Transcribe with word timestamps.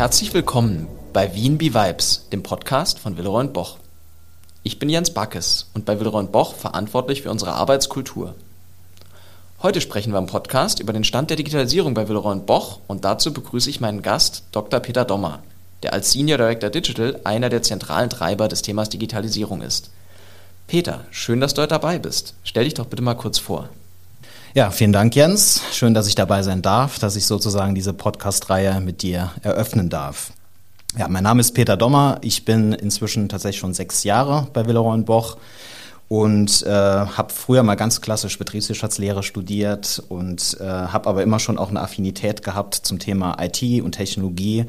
Herzlich 0.00 0.32
willkommen 0.32 0.88
bei 1.12 1.34
Wien 1.34 1.58
Be 1.58 1.74
Vibes, 1.74 2.26
dem 2.32 2.42
Podcast 2.42 2.98
von 2.98 3.18
Willeroy 3.18 3.48
Boch. 3.48 3.76
Ich 4.62 4.78
bin 4.78 4.88
Jens 4.88 5.12
Backes 5.12 5.68
und 5.74 5.84
bei 5.84 6.00
Willeroy 6.00 6.24
Boch 6.24 6.54
verantwortlich 6.54 7.20
für 7.20 7.30
unsere 7.30 7.52
Arbeitskultur. 7.52 8.34
Heute 9.62 9.82
sprechen 9.82 10.14
wir 10.14 10.18
im 10.18 10.24
Podcast 10.24 10.80
über 10.80 10.94
den 10.94 11.04
Stand 11.04 11.28
der 11.28 11.36
Digitalisierung 11.36 11.92
bei 11.92 12.08
Willeroy 12.08 12.38
Boch 12.38 12.78
und 12.86 13.04
dazu 13.04 13.34
begrüße 13.34 13.68
ich 13.68 13.82
meinen 13.82 14.00
Gast 14.00 14.44
Dr. 14.52 14.80
Peter 14.80 15.04
Dommer, 15.04 15.40
der 15.82 15.92
als 15.92 16.12
Senior 16.12 16.38
Director 16.38 16.70
Digital 16.70 17.20
einer 17.24 17.50
der 17.50 17.62
zentralen 17.62 18.08
Treiber 18.08 18.48
des 18.48 18.62
Themas 18.62 18.88
Digitalisierung 18.88 19.60
ist. 19.60 19.90
Peter, 20.66 21.04
schön, 21.10 21.42
dass 21.42 21.52
du 21.52 21.60
heute 21.60 21.74
dabei 21.74 21.98
bist. 21.98 22.32
Stell 22.42 22.64
dich 22.64 22.72
doch 22.72 22.86
bitte 22.86 23.02
mal 23.02 23.16
kurz 23.16 23.38
vor. 23.38 23.68
Ja, 24.52 24.72
vielen 24.72 24.92
Dank, 24.92 25.14
Jens. 25.14 25.62
Schön, 25.70 25.94
dass 25.94 26.08
ich 26.08 26.16
dabei 26.16 26.42
sein 26.42 26.60
darf, 26.60 26.98
dass 26.98 27.14
ich 27.14 27.24
sozusagen 27.24 27.76
diese 27.76 27.92
Podcast-Reihe 27.92 28.80
mit 28.80 29.02
dir 29.02 29.30
eröffnen 29.42 29.90
darf. 29.90 30.32
Ja, 30.98 31.06
mein 31.06 31.22
Name 31.22 31.40
ist 31.40 31.52
Peter 31.52 31.76
Dommer. 31.76 32.18
Ich 32.22 32.44
bin 32.44 32.72
inzwischen 32.72 33.28
tatsächlich 33.28 33.60
schon 33.60 33.74
sechs 33.74 34.02
Jahre 34.02 34.48
bei 34.52 34.66
Willeroy 34.66 35.02
Boch 35.02 35.36
und 36.08 36.64
äh, 36.66 36.68
habe 36.68 37.32
früher 37.32 37.62
mal 37.62 37.76
ganz 37.76 38.00
klassisch 38.00 38.38
Betriebswirtschaftslehre 38.38 39.22
studiert 39.22 40.02
und 40.08 40.56
äh, 40.58 40.64
habe 40.64 41.08
aber 41.08 41.22
immer 41.22 41.38
schon 41.38 41.56
auch 41.56 41.70
eine 41.70 41.80
Affinität 41.80 42.42
gehabt 42.42 42.74
zum 42.74 42.98
Thema 42.98 43.36
IT 43.40 43.62
und 43.84 43.92
Technologie 43.92 44.64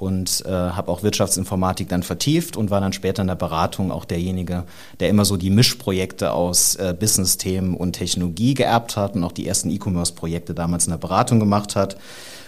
und 0.00 0.44
äh, 0.46 0.50
habe 0.50 0.90
auch 0.90 1.02
Wirtschaftsinformatik 1.02 1.88
dann 1.88 2.02
vertieft 2.02 2.56
und 2.56 2.70
war 2.70 2.80
dann 2.80 2.94
später 2.94 3.20
in 3.20 3.28
der 3.28 3.34
Beratung 3.34 3.92
auch 3.92 4.06
derjenige, 4.06 4.64
der 4.98 5.10
immer 5.10 5.26
so 5.26 5.36
die 5.36 5.50
Mischprojekte 5.50 6.32
aus 6.32 6.74
äh, 6.76 6.94
Business-Themen 6.98 7.74
und 7.74 7.92
Technologie 7.92 8.54
geerbt 8.54 8.96
hat 8.96 9.14
und 9.14 9.24
auch 9.24 9.32
die 9.32 9.46
ersten 9.46 9.70
E-Commerce-Projekte 9.70 10.54
damals 10.54 10.86
in 10.86 10.92
der 10.92 10.98
Beratung 10.98 11.38
gemacht 11.38 11.76
hat. 11.76 11.98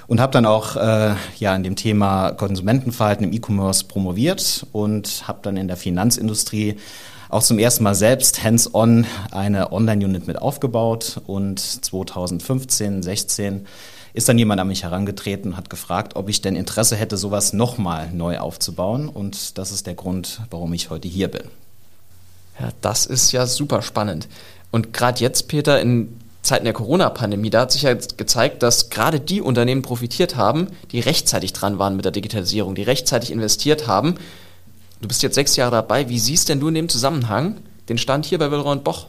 Und 0.09 0.21
habe 0.21 0.33
dann 0.33 0.47
auch 0.47 0.77
äh, 0.77 1.15
ja 1.39 1.55
in 1.55 1.63
dem 1.63 1.77
Thema 1.77 2.33
Konsumentenverhalten 2.33 3.25
im 3.25 3.33
E-Commerce 3.33 3.85
promoviert 3.85 4.67
und 4.73 5.29
habe 5.29 5.41
dann 5.43 5.57
in 5.57 5.69
der 5.69 5.77
Finanzindustrie 5.77 6.77
auch 7.29 7.43
zum 7.43 7.59
ersten 7.59 7.85
Mal 7.85 7.95
selbst 7.95 8.43
hands-on 8.43 9.07
eine 9.31 9.73
Online-Unit 9.73 10.27
mit 10.27 10.41
aufgebaut 10.41 11.21
und 11.27 11.61
2015, 11.61 13.03
16 13.03 13.67
ist 14.15 14.29
dann 14.29 14.39
jemand 14.39 14.61
an 14.61 14.69
mich 14.69 14.83
herangetreten 14.83 15.53
und 15.53 15.57
hat 15.57 15.71
gefragt, 15.71 16.17
ob 16.17 16.29
ich 16.29 16.43
denn 16.43 16.57
Interesse 16.57 16.97
hätte, 16.97 17.17
sowas 17.17 17.53
nochmal 17.53 18.11
neu 18.13 18.39
aufzubauen. 18.39 19.09
Und 19.09 19.57
das 19.59 19.73
ist 19.73 19.87
der 19.87 19.95
Grund, 19.95 20.41
warum 20.51 20.73
ich 20.75 20.91
heute 20.91 21.09
hier 21.09 21.29
bin. 21.29 21.45
Ja, 22.61 22.69
das 22.83 23.07
ist 23.07 23.33
ja 23.33 23.47
super 23.47 23.81
spannend. 23.83 24.29
Und 24.71 24.93
gerade 24.93 25.21
jetzt, 25.21 25.49
Peter, 25.49 25.81
in 25.81 26.21
Zeiten 26.43 26.65
der 26.65 26.75
Corona-Pandemie, 26.75 27.51
da 27.51 27.63
hat 27.63 27.73
sich 27.73 27.83
ja 27.83 27.95
gezeigt, 27.95 28.63
dass 28.63 28.91
gerade 28.91 29.21
die 29.21 29.41
Unternehmen 29.41 29.83
profitiert 29.83 30.37
haben, 30.37 30.69
die 30.91 31.01
rechtzeitig 31.01 31.53
dran 31.53 31.79
waren 31.79 31.97
mit 31.97 32.05
der 32.05 32.13
Digitalisierung, 32.13 32.75
die 32.75 32.83
rechtzeitig 32.83 33.31
investiert 33.31 33.87
haben. 33.87 34.17
Du 35.01 35.09
bist 35.09 35.23
jetzt 35.23 35.37
sechs 35.37 35.57
Jahre 35.57 35.73
dabei. 35.73 36.09
Wie 36.09 36.19
siehst 36.19 36.49
denn 36.49 36.61
du 36.61 36.69
in 36.69 36.75
dem 36.75 36.89
Zusammenhang 36.89 37.57
den 37.89 37.99
Stand 37.99 38.27
hier 38.27 38.39
bei 38.39 38.51
Willeroy 38.51 38.77
Boch? 38.77 39.07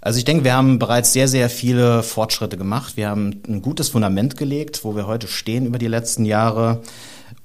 Also 0.00 0.18
ich 0.18 0.24
denke, 0.24 0.44
wir 0.44 0.54
haben 0.54 0.78
bereits 0.78 1.12
sehr, 1.12 1.26
sehr 1.26 1.50
viele 1.50 2.02
Fortschritte 2.02 2.56
gemacht. 2.56 2.96
Wir 2.96 3.08
haben 3.08 3.42
ein 3.48 3.62
gutes 3.62 3.88
Fundament 3.88 4.36
gelegt, 4.36 4.84
wo 4.84 4.94
wir 4.94 5.06
heute 5.06 5.26
stehen 5.26 5.66
über 5.66 5.78
die 5.78 5.88
letzten 5.88 6.24
Jahre. 6.24 6.82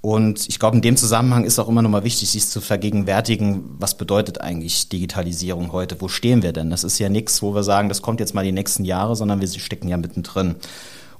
Und 0.01 0.47
ich 0.47 0.59
glaube, 0.59 0.75
in 0.75 0.81
dem 0.81 0.97
Zusammenhang 0.97 1.45
ist 1.45 1.57
auch 1.59 1.67
immer 1.67 1.81
nochmal 1.81 2.03
wichtig, 2.03 2.29
sich 2.29 2.45
zu 2.45 2.61
vergegenwärtigen, 2.61 3.63
was 3.79 3.97
bedeutet 3.97 4.41
eigentlich 4.41 4.89
Digitalisierung 4.89 5.71
heute? 5.71 5.99
Wo 5.99 6.09
stehen 6.09 6.43
wir 6.43 6.53
denn? 6.53 6.69
Das 6.69 6.83
ist 6.83 6.99
ja 6.99 7.09
nichts, 7.09 7.41
wo 7.41 7.55
wir 7.55 7.63
sagen, 7.63 7.89
das 7.89 8.01
kommt 8.01 8.19
jetzt 8.19 8.35
mal 8.35 8.43
die 8.43 8.51
nächsten 8.51 8.85
Jahre, 8.85 9.15
sondern 9.15 9.41
wir 9.41 9.47
stecken 9.47 9.87
ja 9.87 9.97
mittendrin. 9.97 10.55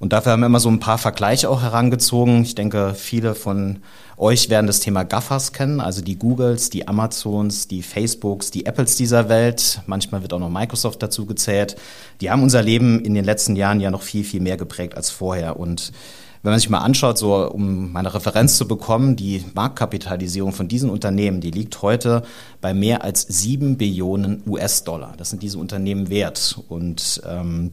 Und 0.03 0.11
dafür 0.11 0.33
haben 0.33 0.41
wir 0.41 0.47
immer 0.47 0.59
so 0.59 0.67
ein 0.67 0.81
paar 0.81 0.97
Vergleiche 0.97 1.49
auch 1.49 1.61
herangezogen. 1.61 2.43
Ich 2.43 2.55
denke, 2.55 2.93
viele 2.93 3.35
von 3.35 3.79
euch 4.17 4.49
werden 4.49 4.67
das 4.67 4.81
Thema 4.81 5.05
GAFAs 5.05 5.53
kennen, 5.53 5.79
also 5.79 6.01
die 6.01 6.19
Googles, 6.19 6.69
die 6.69 6.89
Amazons, 6.89 7.69
die 7.69 7.81
Facebooks, 7.81 8.51
die 8.51 8.65
Apples 8.65 8.97
dieser 8.97 9.29
Welt. 9.29 9.79
Manchmal 9.85 10.21
wird 10.21 10.33
auch 10.33 10.39
noch 10.39 10.49
Microsoft 10.49 11.01
dazu 11.01 11.25
gezählt. 11.25 11.77
Die 12.19 12.29
haben 12.29 12.43
unser 12.43 12.61
Leben 12.61 12.99
in 12.99 13.13
den 13.13 13.23
letzten 13.23 13.55
Jahren 13.55 13.79
ja 13.79 13.91
noch 13.91 14.01
viel, 14.01 14.25
viel 14.25 14.41
mehr 14.41 14.57
geprägt 14.57 14.97
als 14.97 15.09
vorher. 15.09 15.57
Und 15.57 15.93
wenn 16.41 16.51
man 16.51 16.59
sich 16.59 16.69
mal 16.69 16.79
anschaut, 16.79 17.17
so 17.17 17.49
um 17.49 17.93
meine 17.93 18.13
Referenz 18.13 18.57
zu 18.57 18.67
bekommen, 18.67 19.15
die 19.15 19.45
Marktkapitalisierung 19.53 20.51
von 20.51 20.67
diesen 20.67 20.89
Unternehmen, 20.89 21.39
die 21.39 21.51
liegt 21.51 21.81
heute 21.81 22.23
bei 22.59 22.73
mehr 22.73 23.05
als 23.05 23.21
sieben 23.21 23.77
Billionen 23.77 24.43
US-Dollar. 24.45 25.13
Das 25.15 25.29
sind 25.29 25.43
diese 25.43 25.59
Unternehmen 25.59 26.09
wert. 26.09 26.59
Und 26.67 27.21
ähm, 27.25 27.71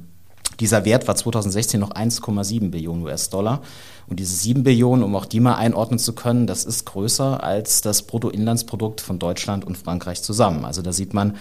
dieser 0.61 0.85
Wert 0.85 1.09
war 1.09 1.17
2016 1.17 1.81
noch 1.81 1.91
1,7 1.91 2.71
Billionen 2.71 3.03
US-Dollar. 3.05 3.63
Und 4.09 4.21
diese 4.21 4.35
7 4.35 4.63
Billionen, 4.63 5.05
um 5.05 5.15
auch 5.17 5.25
die 5.25 5.41
mal 5.41 5.55
einordnen 5.55 5.99
zu 5.99 6.15
können, 6.15 6.47
das 6.47 6.65
ist 6.65 6.85
größer 6.85 7.43
als 7.43 7.81
das 7.81 8.03
Bruttoinlandsprodukt 8.03 9.01
von 9.01 9.19
Deutschland 9.19 9.65
und 9.65 9.79
Frankreich 9.79 10.23
zusammen. 10.23 10.65
Also 10.65 10.83
da 10.83 10.93
sieht 10.93 11.15
man, 11.15 11.37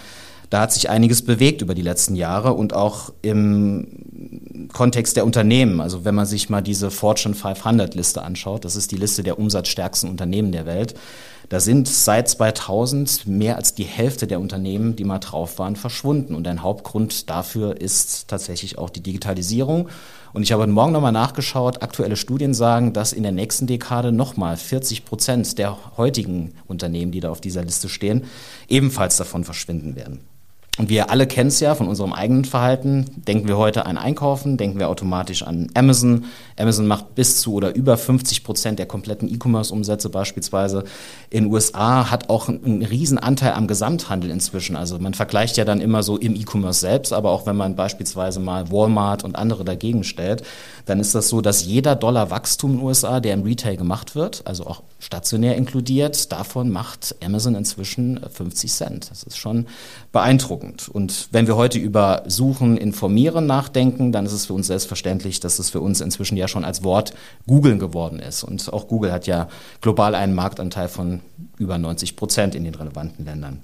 da 0.50 0.60
hat 0.60 0.72
sich 0.72 0.90
einiges 0.90 1.22
bewegt 1.22 1.62
über 1.62 1.74
die 1.74 1.82
letzten 1.82 2.16
Jahre 2.16 2.54
und 2.54 2.74
auch 2.74 3.12
im 3.22 4.68
Kontext 4.72 5.16
der 5.16 5.24
Unternehmen. 5.24 5.80
Also 5.80 6.04
wenn 6.04 6.14
man 6.14 6.26
sich 6.26 6.48
mal 6.48 6.60
diese 6.60 6.90
Fortune 6.90 7.34
500 7.34 7.94
Liste 7.94 8.22
anschaut, 8.22 8.64
das 8.64 8.76
ist 8.76 8.90
die 8.90 8.96
Liste 8.96 9.22
der 9.22 9.38
umsatzstärksten 9.38 10.10
Unternehmen 10.10 10.52
der 10.52 10.66
Welt. 10.66 10.94
Da 11.50 11.58
sind 11.58 11.88
seit 11.88 12.28
2000 12.28 13.26
mehr 13.26 13.56
als 13.56 13.74
die 13.74 13.82
Hälfte 13.82 14.28
der 14.28 14.38
Unternehmen, 14.38 14.94
die 14.94 15.02
mal 15.02 15.18
drauf 15.18 15.58
waren, 15.58 15.74
verschwunden. 15.74 16.36
Und 16.36 16.46
ein 16.46 16.62
Hauptgrund 16.62 17.28
dafür 17.28 17.80
ist 17.80 18.28
tatsächlich 18.28 18.78
auch 18.78 18.88
die 18.88 19.02
Digitalisierung. 19.02 19.88
Und 20.32 20.44
ich 20.44 20.52
habe 20.52 20.64
Morgen 20.68 20.92
nochmal 20.92 21.10
nachgeschaut. 21.10 21.82
Aktuelle 21.82 22.14
Studien 22.14 22.54
sagen, 22.54 22.92
dass 22.92 23.12
in 23.12 23.24
der 23.24 23.32
nächsten 23.32 23.66
Dekade 23.66 24.12
nochmal 24.12 24.56
40 24.56 25.04
Prozent 25.04 25.58
der 25.58 25.76
heutigen 25.96 26.54
Unternehmen, 26.68 27.10
die 27.10 27.18
da 27.18 27.30
auf 27.30 27.40
dieser 27.40 27.64
Liste 27.64 27.88
stehen, 27.88 28.26
ebenfalls 28.68 29.16
davon 29.16 29.42
verschwinden 29.42 29.96
werden. 29.96 30.29
Und 30.80 30.88
wir 30.88 31.10
alle 31.10 31.26
kennen 31.26 31.48
es 31.48 31.60
ja 31.60 31.74
von 31.74 31.88
unserem 31.88 32.14
eigenen 32.14 32.46
Verhalten. 32.46 33.04
Denken 33.28 33.46
wir 33.46 33.58
heute 33.58 33.84
an 33.84 33.98
Einkaufen, 33.98 34.56
denken 34.56 34.78
wir 34.78 34.88
automatisch 34.88 35.42
an 35.42 35.68
Amazon. 35.74 36.24
Amazon 36.56 36.86
macht 36.86 37.14
bis 37.14 37.42
zu 37.42 37.52
oder 37.52 37.74
über 37.74 37.98
50 37.98 38.44
Prozent 38.44 38.78
der 38.78 38.86
kompletten 38.86 39.28
E-Commerce-Umsätze 39.28 40.08
beispielsweise. 40.08 40.84
In 41.28 41.44
den 41.44 41.52
USA 41.52 42.10
hat 42.10 42.30
auch 42.30 42.48
einen 42.48 42.82
riesen 42.82 43.18
Anteil 43.18 43.52
am 43.52 43.66
Gesamthandel 43.66 44.30
inzwischen. 44.30 44.74
Also 44.74 44.98
man 44.98 45.12
vergleicht 45.12 45.58
ja 45.58 45.66
dann 45.66 45.82
immer 45.82 46.02
so 46.02 46.16
im 46.16 46.34
E-Commerce 46.34 46.80
selbst, 46.80 47.12
aber 47.12 47.30
auch 47.30 47.44
wenn 47.44 47.56
man 47.56 47.76
beispielsweise 47.76 48.40
mal 48.40 48.72
Walmart 48.72 49.22
und 49.22 49.36
andere 49.36 49.66
dagegen 49.66 50.02
stellt, 50.02 50.44
dann 50.86 50.98
ist 50.98 51.14
das 51.14 51.28
so, 51.28 51.42
dass 51.42 51.62
jeder 51.62 51.94
Dollar 51.94 52.30
Wachstum 52.30 52.70
in 52.70 52.76
den 52.78 52.86
USA, 52.86 53.20
der 53.20 53.34
im 53.34 53.42
Retail 53.42 53.76
gemacht 53.76 54.14
wird, 54.14 54.46
also 54.46 54.66
auch 54.66 54.82
stationär 55.00 55.56
inkludiert, 55.56 56.30
davon 56.30 56.70
macht 56.70 57.16
Amazon 57.24 57.54
inzwischen 57.54 58.20
50 58.20 58.70
Cent. 58.70 59.10
Das 59.10 59.22
ist 59.22 59.36
schon 59.36 59.66
beeindruckend. 60.12 60.88
Und 60.88 61.28
wenn 61.32 61.46
wir 61.46 61.56
heute 61.56 61.78
über 61.78 62.22
Suchen, 62.26 62.76
Informieren 62.76 63.46
nachdenken, 63.46 64.12
dann 64.12 64.26
ist 64.26 64.32
es 64.32 64.46
für 64.46 64.52
uns 64.52 64.68
selbstverständlich, 64.68 65.40
dass 65.40 65.58
es 65.58 65.70
für 65.70 65.80
uns 65.80 66.00
inzwischen 66.00 66.36
ja 66.36 66.46
schon 66.46 66.64
als 66.64 66.84
Wort 66.84 67.14
Googlen 67.46 67.78
geworden 67.78 68.20
ist. 68.20 68.44
Und 68.44 68.72
auch 68.72 68.86
Google 68.88 69.10
hat 69.10 69.26
ja 69.26 69.48
global 69.80 70.14
einen 70.14 70.34
Marktanteil 70.34 70.88
von 70.88 71.20
über 71.58 71.78
90 71.78 72.14
Prozent 72.16 72.54
in 72.54 72.64
den 72.64 72.74
relevanten 72.74 73.24
Ländern. 73.24 73.60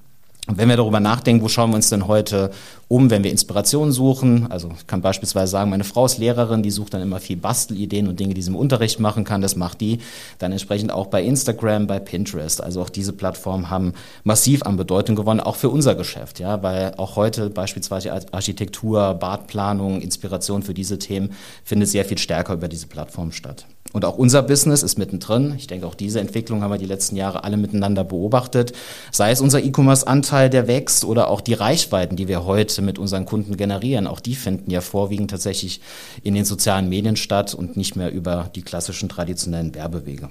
Und 0.49 0.59
wenn 0.59 0.69
wir 0.69 0.77
darüber 0.77 1.01
nachdenken, 1.01 1.43
wo 1.43 1.49
schauen 1.49 1.71
wir 1.71 1.77
uns 1.77 1.89
denn 1.89 2.07
heute 2.07 2.53
um, 2.87 3.11
wenn 3.11 3.25
wir 3.25 3.33
Inspiration 3.33 3.91
suchen? 3.91 4.49
Also 4.49 4.71
ich 4.79 4.87
kann 4.87 5.03
beispielsweise 5.03 5.51
sagen, 5.51 5.71
meine 5.71 5.83
Frau 5.83 6.07
ist 6.07 6.19
Lehrerin, 6.19 6.63
die 6.63 6.71
sucht 6.71 6.95
dann 6.95 7.03
immer 7.03 7.19
viel 7.19 7.37
Bastelideen 7.37 8.07
und 8.07 8.21
Dinge, 8.21 8.35
die 8.35 8.43
sie 8.43 8.51
im 8.51 8.57
Unterricht 8.57 9.01
machen 9.01 9.25
kann. 9.25 9.41
Das 9.41 9.57
macht 9.57 9.81
die 9.81 9.99
dann 10.39 10.53
entsprechend 10.53 10.93
auch 10.93 11.07
bei 11.07 11.25
Instagram, 11.25 11.89
bei 11.89 11.99
Pinterest. 11.99 12.63
Also 12.63 12.81
auch 12.83 12.91
diese 12.91 13.13
Plattformen 13.13 13.71
haben 13.71 13.95
massiv 14.23 14.63
an 14.63 14.77
Bedeutung 14.77 15.17
gewonnen, 15.17 15.41
auch 15.41 15.57
für 15.57 15.69
unser 15.69 15.97
Geschäft, 15.97 16.39
ja, 16.39 16.63
weil 16.63 16.95
auch 16.97 17.17
heute 17.17 17.51
beispielsweise 17.51 18.13
Architektur, 18.33 19.15
Badplanung, 19.15 20.01
Inspiration 20.01 20.63
für 20.63 20.75
diese 20.75 21.01
Themen 21.01 21.33
findet 21.65 21.89
sehr 21.89 22.05
viel 22.05 22.19
stärker 22.19 22.55
über 22.55 22.69
diese 22.69 22.87
Plattform 22.87 23.33
statt. 23.33 23.67
Und 23.93 24.05
auch 24.05 24.19
unser 24.19 24.43
Business 24.43 24.83
ist 24.83 24.99
mittendrin. 24.99 25.55
Ich 25.57 25.67
denke, 25.67 25.87
auch 25.87 25.95
diese 25.95 26.21
Entwicklung 26.21 26.63
haben 26.63 26.71
wir 26.71 26.79
die 26.79 26.87
letzten 26.87 27.17
Jahre 27.17 27.45
alle 27.45 27.57
miteinander 27.57 28.05
beobachtet. 28.05 28.73
Sei 29.11 29.31
es 29.31 29.41
unser 29.41 29.63
E-Commerce-Anteil, 29.63 30.51
der 30.51 30.67
wächst, 30.67 31.05
oder 31.05 31.29
auch 31.29 31.41
die 31.41 31.55
Reichweiten, 31.55 32.17
die 32.17 32.29
wir 32.29 32.45
heute 32.45 32.83
mit 32.83 32.99
unseren 32.99 33.25
Kunden 33.25 33.57
generieren. 33.57 34.07
Auch 34.07 34.21
die 34.21 34.35
finden 34.35 34.71
ja 34.71 34.81
vorwiegend 34.81 35.31
tatsächlich 35.31 35.81
in 36.23 36.35
den 36.35 36.45
sozialen 36.45 36.89
Medien 36.89 37.17
statt 37.17 37.55
und 37.55 37.77
nicht 37.77 37.97
mehr 37.97 38.13
über 38.13 38.51
die 38.55 38.63
klassischen 38.63 39.09
traditionellen 39.09 39.75
Werbewege. 39.75 40.29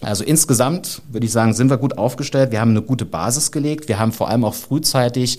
Also 0.00 0.22
insgesamt 0.22 1.02
würde 1.10 1.26
ich 1.26 1.32
sagen, 1.32 1.54
sind 1.54 1.70
wir 1.70 1.76
gut 1.76 1.98
aufgestellt. 1.98 2.52
Wir 2.52 2.60
haben 2.60 2.70
eine 2.70 2.82
gute 2.82 3.04
Basis 3.04 3.50
gelegt. 3.50 3.88
Wir 3.88 3.98
haben 3.98 4.12
vor 4.12 4.28
allem 4.28 4.44
auch 4.44 4.54
frühzeitig 4.54 5.38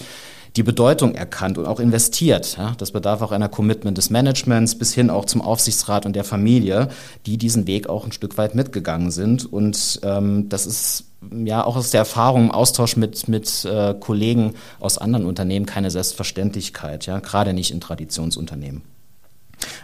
die 0.55 0.63
Bedeutung 0.63 1.15
erkannt 1.15 1.57
und 1.57 1.65
auch 1.65 1.79
investiert. 1.79 2.57
Ja, 2.57 2.73
das 2.77 2.91
bedarf 2.91 3.21
auch 3.21 3.31
einer 3.31 3.49
Commitment 3.49 3.97
des 3.97 4.09
Managements 4.09 4.75
bis 4.75 4.93
hin 4.93 5.09
auch 5.09 5.25
zum 5.25 5.41
Aufsichtsrat 5.41 6.05
und 6.05 6.15
der 6.15 6.23
Familie, 6.23 6.89
die 7.25 7.37
diesen 7.37 7.67
Weg 7.67 7.87
auch 7.89 8.05
ein 8.05 8.11
Stück 8.11 8.37
weit 8.37 8.55
mitgegangen 8.55 9.11
sind. 9.11 9.51
Und 9.51 9.99
ähm, 10.03 10.49
das 10.49 10.65
ist 10.65 11.05
ja 11.45 11.63
auch 11.63 11.75
aus 11.75 11.91
der 11.91 11.99
Erfahrung 11.99 12.45
im 12.45 12.51
Austausch 12.51 12.95
mit, 12.95 13.27
mit 13.27 13.65
äh, 13.65 13.93
Kollegen 13.99 14.53
aus 14.79 14.97
anderen 14.97 15.25
Unternehmen 15.25 15.65
keine 15.65 15.91
Selbstverständlichkeit, 15.91 17.05
ja, 17.05 17.19
gerade 17.19 17.53
nicht 17.53 17.71
in 17.71 17.81
Traditionsunternehmen. 17.81 18.81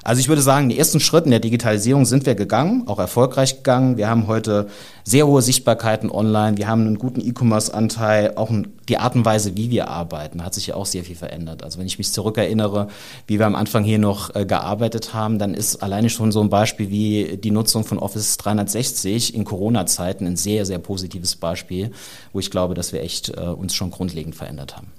Also 0.05 0.19
ich 0.19 0.29
würde 0.29 0.43
sagen, 0.43 0.69
die 0.69 0.77
ersten 0.77 0.99
Schritte 0.99 1.25
in 1.25 1.31
der 1.31 1.39
Digitalisierung 1.39 2.05
sind 2.05 2.27
wir 2.27 2.35
gegangen, 2.35 2.83
auch 2.85 2.99
erfolgreich 2.99 3.57
gegangen. 3.57 3.97
Wir 3.97 4.07
haben 4.07 4.27
heute 4.27 4.67
sehr 5.03 5.25
hohe 5.25 5.41
Sichtbarkeiten 5.41 6.11
online. 6.11 6.57
Wir 6.57 6.67
haben 6.67 6.81
einen 6.81 6.99
guten 6.99 7.21
E-Commerce-Anteil. 7.21 8.33
Auch 8.35 8.51
die 8.87 8.99
Art 8.99 9.15
und 9.15 9.25
Weise, 9.25 9.57
wie 9.57 9.71
wir 9.71 9.87
arbeiten, 9.87 10.45
hat 10.45 10.53
sich 10.53 10.67
ja 10.67 10.75
auch 10.75 10.85
sehr 10.85 11.03
viel 11.03 11.15
verändert. 11.15 11.63
Also 11.63 11.79
wenn 11.79 11.87
ich 11.87 11.97
mich 11.97 12.13
zurückerinnere, 12.13 12.87
wie 13.25 13.39
wir 13.39 13.47
am 13.47 13.55
Anfang 13.55 13.83
hier 13.83 13.97
noch 13.97 14.35
äh, 14.35 14.45
gearbeitet 14.45 15.15
haben, 15.15 15.39
dann 15.39 15.55
ist 15.55 15.77
alleine 15.77 16.11
schon 16.11 16.31
so 16.31 16.39
ein 16.39 16.51
Beispiel 16.51 16.91
wie 16.91 17.37
die 17.37 17.49
Nutzung 17.49 17.83
von 17.83 17.97
Office 17.97 18.37
360 18.37 19.33
in 19.33 19.43
Corona-Zeiten 19.43 20.27
ein 20.27 20.35
sehr, 20.35 20.67
sehr 20.67 20.77
positives 20.77 21.35
Beispiel, 21.35 21.89
wo 22.31 22.37
ich 22.37 22.51
glaube, 22.51 22.75
dass 22.75 22.93
wir 22.93 23.01
echt 23.01 23.29
äh, 23.29 23.41
uns 23.41 23.73
schon 23.73 23.89
grundlegend 23.89 24.35
verändert 24.35 24.77
haben. 24.77 24.91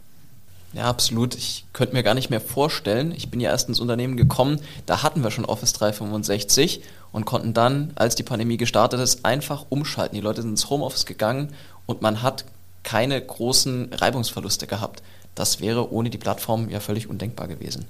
Ja, 0.77 0.85
absolut. 0.85 1.35
Ich 1.35 1.65
könnte 1.73 1.95
mir 1.95 2.03
gar 2.03 2.13
nicht 2.13 2.29
mehr 2.29 2.41
vorstellen. 2.41 3.11
Ich 3.17 3.31
bin 3.31 3.41
ja 3.41 3.49
erst 3.49 3.69
ins 3.69 3.81
Unternehmen 3.81 4.19
gekommen, 4.19 4.61
da 4.85 5.03
hatten 5.03 5.25
wir 5.25 5.31
schon 5.31 5.47
Office 5.47 5.73
365 5.73 6.83
und 7.13 7.25
konnten 7.25 7.55
dann, 7.55 7.93
als 7.95 8.15
die 8.15 8.23
Pandemie 8.23 8.59
gestartet 8.59 9.01
ist, 9.01 9.25
einfach 9.25 9.65
umschalten. 9.71 10.17
Die 10.17 10.21
Leute 10.21 10.43
sind 10.43 10.51
ins 10.51 10.69
Homeoffice 10.69 11.07
gegangen 11.07 11.55
und 11.87 12.03
man 12.03 12.21
hat 12.21 12.45
keine 12.83 13.19
großen 13.19 13.91
Reibungsverluste 13.95 14.67
gehabt. 14.67 15.03
Das 15.35 15.61
wäre 15.61 15.91
ohne 15.91 16.11
die 16.11 16.19
Plattform 16.19 16.69
ja 16.69 16.81
völlig 16.81 17.09
undenkbar 17.09 17.49
gewesen. 17.49 17.87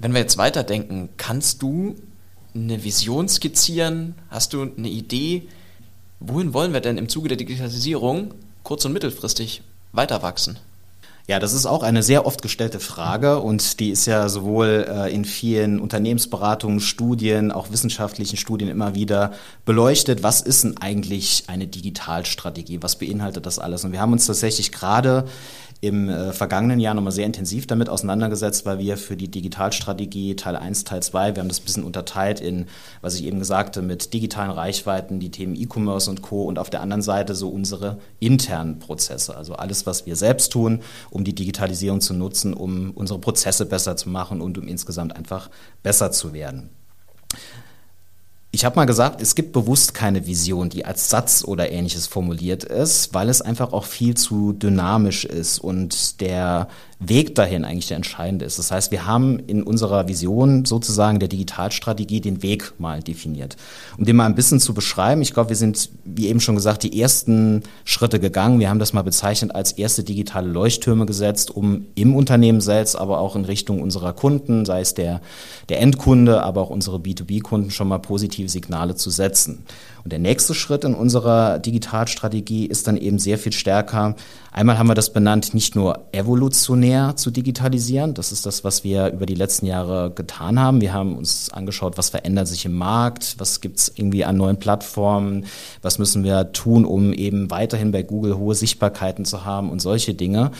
Wenn 0.00 0.12
wir 0.12 0.20
jetzt 0.20 0.36
weiterdenken, 0.36 1.10
kannst 1.16 1.62
du 1.62 1.94
eine 2.56 2.82
Vision 2.82 3.28
skizzieren? 3.28 4.16
Hast 4.30 4.52
du 4.52 4.62
eine 4.62 4.88
Idee? 4.88 5.46
Wohin 6.18 6.54
wollen 6.54 6.72
wir 6.72 6.80
denn 6.80 6.98
im 6.98 7.08
Zuge 7.08 7.28
der 7.28 7.36
Digitalisierung 7.36 8.34
kurz- 8.64 8.84
und 8.84 8.94
mittelfristig 8.94 9.62
weiter 9.92 10.22
wachsen? 10.22 10.58
Ja, 11.30 11.38
das 11.38 11.52
ist 11.52 11.64
auch 11.64 11.84
eine 11.84 12.02
sehr 12.02 12.26
oft 12.26 12.42
gestellte 12.42 12.80
Frage 12.80 13.38
und 13.38 13.78
die 13.78 13.90
ist 13.90 14.04
ja 14.06 14.28
sowohl 14.28 14.84
äh, 14.90 15.14
in 15.14 15.24
vielen 15.24 15.78
Unternehmensberatungen, 15.78 16.80
Studien, 16.80 17.52
auch 17.52 17.70
wissenschaftlichen 17.70 18.36
Studien 18.36 18.68
immer 18.68 18.96
wieder 18.96 19.30
beleuchtet. 19.64 20.24
Was 20.24 20.40
ist 20.40 20.64
denn 20.64 20.78
eigentlich 20.78 21.44
eine 21.46 21.68
Digitalstrategie? 21.68 22.82
Was 22.82 22.96
beinhaltet 22.96 23.46
das 23.46 23.60
alles? 23.60 23.84
Und 23.84 23.92
wir 23.92 24.00
haben 24.00 24.10
uns 24.12 24.26
tatsächlich 24.26 24.72
gerade 24.72 25.24
im 25.80 26.08
äh, 26.10 26.32
vergangenen 26.32 26.78
Jahr 26.78 26.94
nochmal 26.94 27.12
sehr 27.12 27.24
intensiv 27.24 27.66
damit 27.66 27.88
auseinandergesetzt, 27.88 28.66
weil 28.66 28.78
wir 28.78 28.96
für 28.98 29.16
die 29.16 29.30
Digitalstrategie 29.30 30.36
Teil 30.36 30.56
1, 30.56 30.84
Teil 30.84 31.02
2, 31.02 31.36
wir 31.36 31.40
haben 31.40 31.48
das 31.48 31.60
ein 31.60 31.64
bisschen 31.64 31.84
unterteilt 31.84 32.40
in, 32.40 32.66
was 33.00 33.14
ich 33.14 33.24
eben 33.24 33.42
sagte, 33.44 33.80
mit 33.80 34.12
digitalen 34.12 34.50
Reichweiten, 34.50 35.20
die 35.20 35.30
Themen 35.30 35.56
E-Commerce 35.56 36.10
und 36.10 36.20
Co. 36.20 36.42
und 36.42 36.58
auf 36.58 36.68
der 36.68 36.82
anderen 36.82 37.02
Seite 37.02 37.34
so 37.34 37.48
unsere 37.48 37.98
internen 38.18 38.78
Prozesse, 38.78 39.36
also 39.36 39.54
alles, 39.54 39.86
was 39.86 40.04
wir 40.04 40.16
selbst 40.16 40.52
tun, 40.52 40.80
um 41.10 41.24
die 41.24 41.34
Digitalisierung 41.34 42.02
zu 42.02 42.12
nutzen, 42.12 42.52
um 42.52 42.90
unsere 42.90 43.18
Prozesse 43.18 43.64
besser 43.64 43.96
zu 43.96 44.10
machen 44.10 44.42
und 44.42 44.58
um 44.58 44.68
insgesamt 44.68 45.16
einfach 45.16 45.50
besser 45.82 46.12
zu 46.12 46.34
werden. 46.34 46.68
Ich 48.52 48.64
habe 48.64 48.74
mal 48.76 48.84
gesagt, 48.84 49.20
es 49.20 49.36
gibt 49.36 49.52
bewusst 49.52 49.94
keine 49.94 50.26
Vision, 50.26 50.70
die 50.70 50.84
als 50.84 51.08
Satz 51.08 51.44
oder 51.44 51.70
ähnliches 51.70 52.08
formuliert 52.08 52.64
ist, 52.64 53.14
weil 53.14 53.28
es 53.28 53.40
einfach 53.40 53.72
auch 53.72 53.84
viel 53.84 54.16
zu 54.16 54.52
dynamisch 54.52 55.24
ist 55.24 55.60
und 55.60 56.20
der 56.20 56.68
Weg 57.02 57.34
dahin 57.34 57.64
eigentlich 57.64 57.88
der 57.88 57.96
entscheidende 57.96 58.44
ist. 58.44 58.58
Das 58.58 58.70
heißt, 58.70 58.92
wir 58.92 59.06
haben 59.06 59.38
in 59.38 59.62
unserer 59.62 60.06
Vision 60.06 60.66
sozusagen 60.66 61.18
der 61.18 61.30
Digitalstrategie 61.30 62.20
den 62.20 62.42
Weg 62.42 62.74
mal 62.78 63.02
definiert. 63.02 63.56
Um 63.96 64.04
den 64.04 64.16
mal 64.16 64.26
ein 64.26 64.34
bisschen 64.34 64.60
zu 64.60 64.74
beschreiben, 64.74 65.22
ich 65.22 65.32
glaube, 65.32 65.48
wir 65.48 65.56
sind, 65.56 65.88
wie 66.04 66.28
eben 66.28 66.40
schon 66.40 66.56
gesagt, 66.56 66.82
die 66.82 67.00
ersten 67.00 67.62
Schritte 67.84 68.20
gegangen. 68.20 68.60
Wir 68.60 68.68
haben 68.68 68.78
das 68.78 68.92
mal 68.92 69.00
bezeichnet 69.00 69.54
als 69.54 69.72
erste 69.72 70.04
digitale 70.04 70.48
Leuchttürme 70.48 71.06
gesetzt, 71.06 71.50
um 71.50 71.86
im 71.94 72.14
Unternehmen 72.14 72.60
selbst, 72.60 72.96
aber 72.96 73.18
auch 73.18 73.34
in 73.34 73.46
Richtung 73.46 73.80
unserer 73.80 74.12
Kunden, 74.12 74.66
sei 74.66 74.82
es 74.82 74.92
der, 74.92 75.22
der 75.70 75.80
Endkunde, 75.80 76.42
aber 76.42 76.60
auch 76.60 76.70
unsere 76.70 76.98
B2B-Kunden 76.98 77.70
schon 77.70 77.88
mal 77.88 77.98
positive 77.98 78.50
Signale 78.50 78.94
zu 78.94 79.08
setzen. 79.08 79.64
Und 80.04 80.12
der 80.12 80.18
nächste 80.18 80.54
Schritt 80.54 80.84
in 80.84 80.94
unserer 80.94 81.58
Digitalstrategie 81.58 82.66
ist 82.66 82.86
dann 82.86 82.96
eben 82.96 83.18
sehr 83.18 83.38
viel 83.38 83.52
stärker. 83.52 84.14
Einmal 84.52 84.78
haben 84.78 84.88
wir 84.88 84.94
das 84.94 85.12
benannt, 85.12 85.54
nicht 85.54 85.76
nur 85.76 86.06
evolutionär 86.10 87.14
zu 87.16 87.30
digitalisieren. 87.30 88.14
Das 88.14 88.32
ist 88.32 88.46
das, 88.46 88.64
was 88.64 88.82
wir 88.82 89.12
über 89.12 89.26
die 89.26 89.34
letzten 89.34 89.66
Jahre 89.66 90.10
getan 90.10 90.58
haben. 90.58 90.80
Wir 90.80 90.92
haben 90.92 91.16
uns 91.16 91.50
angeschaut, 91.50 91.98
was 91.98 92.10
verändert 92.10 92.48
sich 92.48 92.64
im 92.64 92.74
Markt, 92.74 93.36
was 93.38 93.60
gibt 93.60 93.78
es 93.78 93.92
irgendwie 93.94 94.24
an 94.24 94.36
neuen 94.36 94.58
Plattformen, 94.58 95.46
was 95.82 95.98
müssen 95.98 96.24
wir 96.24 96.52
tun, 96.52 96.84
um 96.84 97.12
eben 97.12 97.50
weiterhin 97.50 97.92
bei 97.92 98.02
Google 98.02 98.36
hohe 98.36 98.54
Sichtbarkeiten 98.54 99.24
zu 99.24 99.44
haben 99.44 99.70
und 99.70 99.80
solche 99.80 100.14
Dinge. 100.14 100.50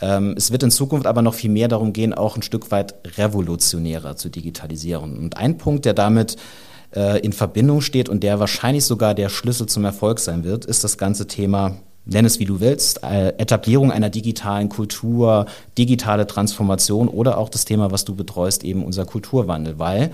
Ähm, 0.00 0.34
es 0.36 0.52
wird 0.52 0.62
in 0.62 0.70
Zukunft 0.70 1.06
aber 1.06 1.22
noch 1.22 1.34
viel 1.34 1.50
mehr 1.50 1.68
darum 1.68 1.92
gehen, 1.92 2.14
auch 2.14 2.36
ein 2.36 2.42
Stück 2.42 2.70
weit 2.70 2.94
revolutionärer 3.18 4.16
zu 4.16 4.28
digitalisieren. 4.28 5.18
Und 5.18 5.36
ein 5.36 5.58
Punkt, 5.58 5.86
der 5.86 5.94
damit 5.94 6.36
äh, 6.94 7.20
in 7.20 7.32
Verbindung 7.32 7.80
steht 7.80 8.08
und 8.08 8.22
der 8.22 8.40
wahrscheinlich 8.40 8.84
sogar 8.84 9.14
der 9.14 9.28
Schlüssel 9.28 9.66
zum 9.66 9.84
Erfolg 9.84 10.18
sein 10.18 10.44
wird, 10.44 10.64
ist 10.64 10.84
das 10.84 10.98
ganze 10.98 11.26
Thema 11.26 11.76
nenn 12.06 12.24
es 12.24 12.38
wie 12.38 12.44
du 12.44 12.60
willst, 12.60 13.02
äh, 13.02 13.28
Etablierung 13.38 13.92
einer 13.92 14.10
digitalen 14.10 14.68
Kultur, 14.68 15.46
digitale 15.78 16.26
Transformation 16.26 17.08
oder 17.08 17.38
auch 17.38 17.48
das 17.48 17.64
Thema, 17.64 17.90
was 17.90 18.04
du 18.04 18.14
betreust, 18.14 18.64
eben 18.64 18.84
unser 18.84 19.04
Kulturwandel, 19.04 19.78
weil 19.78 20.10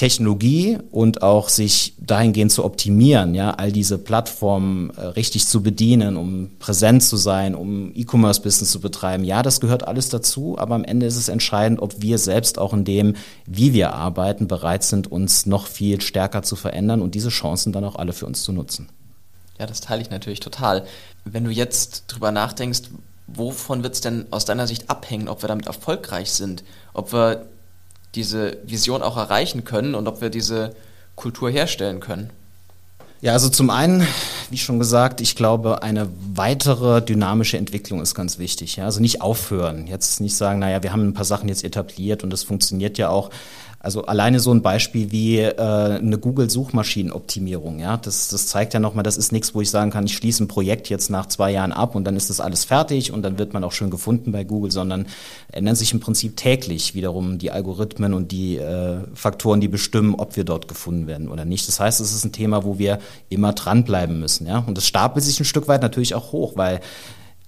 Technologie 0.00 0.78
und 0.90 1.22
auch 1.22 1.50
sich 1.50 1.92
dahingehend 1.98 2.50
zu 2.50 2.64
optimieren, 2.64 3.34
ja, 3.34 3.50
all 3.50 3.70
diese 3.70 3.98
Plattformen 3.98 4.88
äh, 4.96 5.02
richtig 5.08 5.46
zu 5.46 5.62
bedienen, 5.62 6.16
um 6.16 6.52
präsent 6.58 7.02
zu 7.02 7.18
sein, 7.18 7.54
um 7.54 7.92
E-Commerce-Business 7.94 8.70
zu 8.70 8.80
betreiben. 8.80 9.24
Ja, 9.24 9.42
das 9.42 9.60
gehört 9.60 9.86
alles 9.86 10.08
dazu, 10.08 10.56
aber 10.58 10.74
am 10.74 10.84
Ende 10.84 11.04
ist 11.04 11.16
es 11.16 11.28
entscheidend, 11.28 11.82
ob 11.82 12.00
wir 12.00 12.16
selbst 12.16 12.58
auch 12.58 12.72
in 12.72 12.86
dem, 12.86 13.14
wie 13.44 13.74
wir 13.74 13.92
arbeiten, 13.92 14.48
bereit 14.48 14.84
sind, 14.84 15.12
uns 15.12 15.44
noch 15.44 15.66
viel 15.66 16.00
stärker 16.00 16.42
zu 16.42 16.56
verändern 16.56 17.02
und 17.02 17.14
diese 17.14 17.28
Chancen 17.28 17.74
dann 17.74 17.84
auch 17.84 17.96
alle 17.96 18.14
für 18.14 18.24
uns 18.24 18.42
zu 18.42 18.52
nutzen. 18.52 18.88
Ja, 19.58 19.66
das 19.66 19.82
teile 19.82 20.00
ich 20.00 20.08
natürlich 20.08 20.40
total. 20.40 20.86
Wenn 21.26 21.44
du 21.44 21.50
jetzt 21.50 22.04
drüber 22.06 22.32
nachdenkst, 22.32 22.84
wovon 23.26 23.82
wird 23.82 23.96
es 23.96 24.00
denn 24.00 24.24
aus 24.30 24.46
deiner 24.46 24.66
Sicht 24.66 24.88
abhängen, 24.88 25.28
ob 25.28 25.42
wir 25.42 25.48
damit 25.48 25.66
erfolgreich 25.66 26.30
sind, 26.30 26.64
ob 26.94 27.12
wir 27.12 27.44
diese 28.14 28.58
Vision 28.64 29.02
auch 29.02 29.16
erreichen 29.16 29.64
können 29.64 29.94
und 29.94 30.08
ob 30.08 30.20
wir 30.20 30.30
diese 30.30 30.74
Kultur 31.14 31.50
herstellen 31.50 32.00
können? 32.00 32.30
Ja, 33.20 33.32
also 33.32 33.48
zum 33.50 33.70
einen, 33.70 34.06
wie 34.50 34.58
schon 34.58 34.78
gesagt, 34.78 35.20
ich 35.20 35.36
glaube, 35.36 35.82
eine 35.82 36.08
weitere 36.34 37.00
dynamische 37.00 37.56
Entwicklung 37.56 38.00
ist 38.00 38.14
ganz 38.14 38.38
wichtig. 38.38 38.76
Ja? 38.76 38.84
Also 38.84 39.00
nicht 39.00 39.22
aufhören, 39.22 39.86
jetzt 39.86 40.20
nicht 40.20 40.36
sagen, 40.36 40.58
naja, 40.58 40.82
wir 40.82 40.92
haben 40.92 41.08
ein 41.08 41.14
paar 41.14 41.24
Sachen 41.24 41.48
jetzt 41.48 41.64
etabliert 41.64 42.24
und 42.24 42.30
das 42.30 42.42
funktioniert 42.42 42.98
ja 42.98 43.08
auch. 43.08 43.30
Also 43.82 44.04
alleine 44.04 44.40
so 44.40 44.52
ein 44.52 44.60
Beispiel 44.60 45.10
wie 45.10 45.38
äh, 45.38 45.54
eine 45.56 46.18
Google-Suchmaschinenoptimierung, 46.18 47.78
ja, 47.78 47.96
das, 47.96 48.28
das 48.28 48.46
zeigt 48.46 48.74
ja 48.74 48.80
nochmal, 48.80 49.04
das 49.04 49.16
ist 49.16 49.32
nichts, 49.32 49.54
wo 49.54 49.62
ich 49.62 49.70
sagen 49.70 49.90
kann, 49.90 50.04
ich 50.04 50.14
schließe 50.16 50.44
ein 50.44 50.48
Projekt 50.48 50.90
jetzt 50.90 51.08
nach 51.08 51.24
zwei 51.24 51.50
Jahren 51.50 51.72
ab 51.72 51.94
und 51.94 52.04
dann 52.04 52.14
ist 52.14 52.28
das 52.28 52.40
alles 52.40 52.66
fertig 52.66 53.10
und 53.10 53.22
dann 53.22 53.38
wird 53.38 53.54
man 53.54 53.64
auch 53.64 53.72
schön 53.72 53.88
gefunden 53.88 54.32
bei 54.32 54.44
Google, 54.44 54.70
sondern 54.70 55.06
ändern 55.50 55.76
sich 55.76 55.94
im 55.94 56.00
Prinzip 56.00 56.36
täglich 56.36 56.94
wiederum 56.94 57.38
die 57.38 57.52
Algorithmen 57.52 58.12
und 58.12 58.32
die 58.32 58.58
äh, 58.58 58.98
Faktoren, 59.14 59.62
die 59.62 59.68
bestimmen, 59.68 60.14
ob 60.14 60.36
wir 60.36 60.44
dort 60.44 60.68
gefunden 60.68 61.06
werden 61.06 61.28
oder 61.28 61.46
nicht. 61.46 61.66
Das 61.66 61.80
heißt, 61.80 62.02
es 62.02 62.12
ist 62.14 62.26
ein 62.26 62.32
Thema, 62.32 62.64
wo 62.64 62.78
wir 62.78 62.98
immer 63.30 63.54
dranbleiben 63.54 64.20
müssen, 64.20 64.39
ja. 64.46 64.58
Und 64.66 64.76
das 64.76 64.86
stapelt 64.86 65.24
sich 65.24 65.38
ein 65.40 65.44
Stück 65.44 65.68
weit 65.68 65.82
natürlich 65.82 66.14
auch 66.14 66.32
hoch, 66.32 66.52
weil 66.56 66.80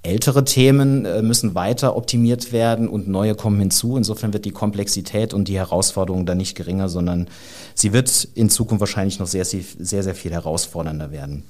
Ältere 0.05 0.45
Themen 0.45 1.05
äh, 1.05 1.23
müssen 1.23 1.55
weiter 1.55 1.95
optimiert 1.95 2.51
werden 2.51 2.89
und 2.89 3.07
neue 3.07 3.37
kommen 3.37 3.61
hinzu. 3.61 3.97
Insofern 3.97 4.33
wird 4.33 4.45
die 4.45 4.51
Komplexität 4.51 5.33
und 5.33 5.47
die 5.47 5.57
Herausforderung 5.57 6.27
dann 6.27 6.39
nicht 6.39 6.57
geringer, 6.57 6.89
sondern 6.89 7.29
sie 7.75 7.93
wird 7.93 8.25
in 8.35 8.51
Zukunft 8.51 8.81
wahrscheinlich 8.81 9.21
noch 9.21 9.29
sehr, 9.29 9.45
sehr, 9.45 10.03
sehr 10.03 10.15
viel 10.17 10.33
herausfordernder 10.33 11.13
werden. 11.13 11.45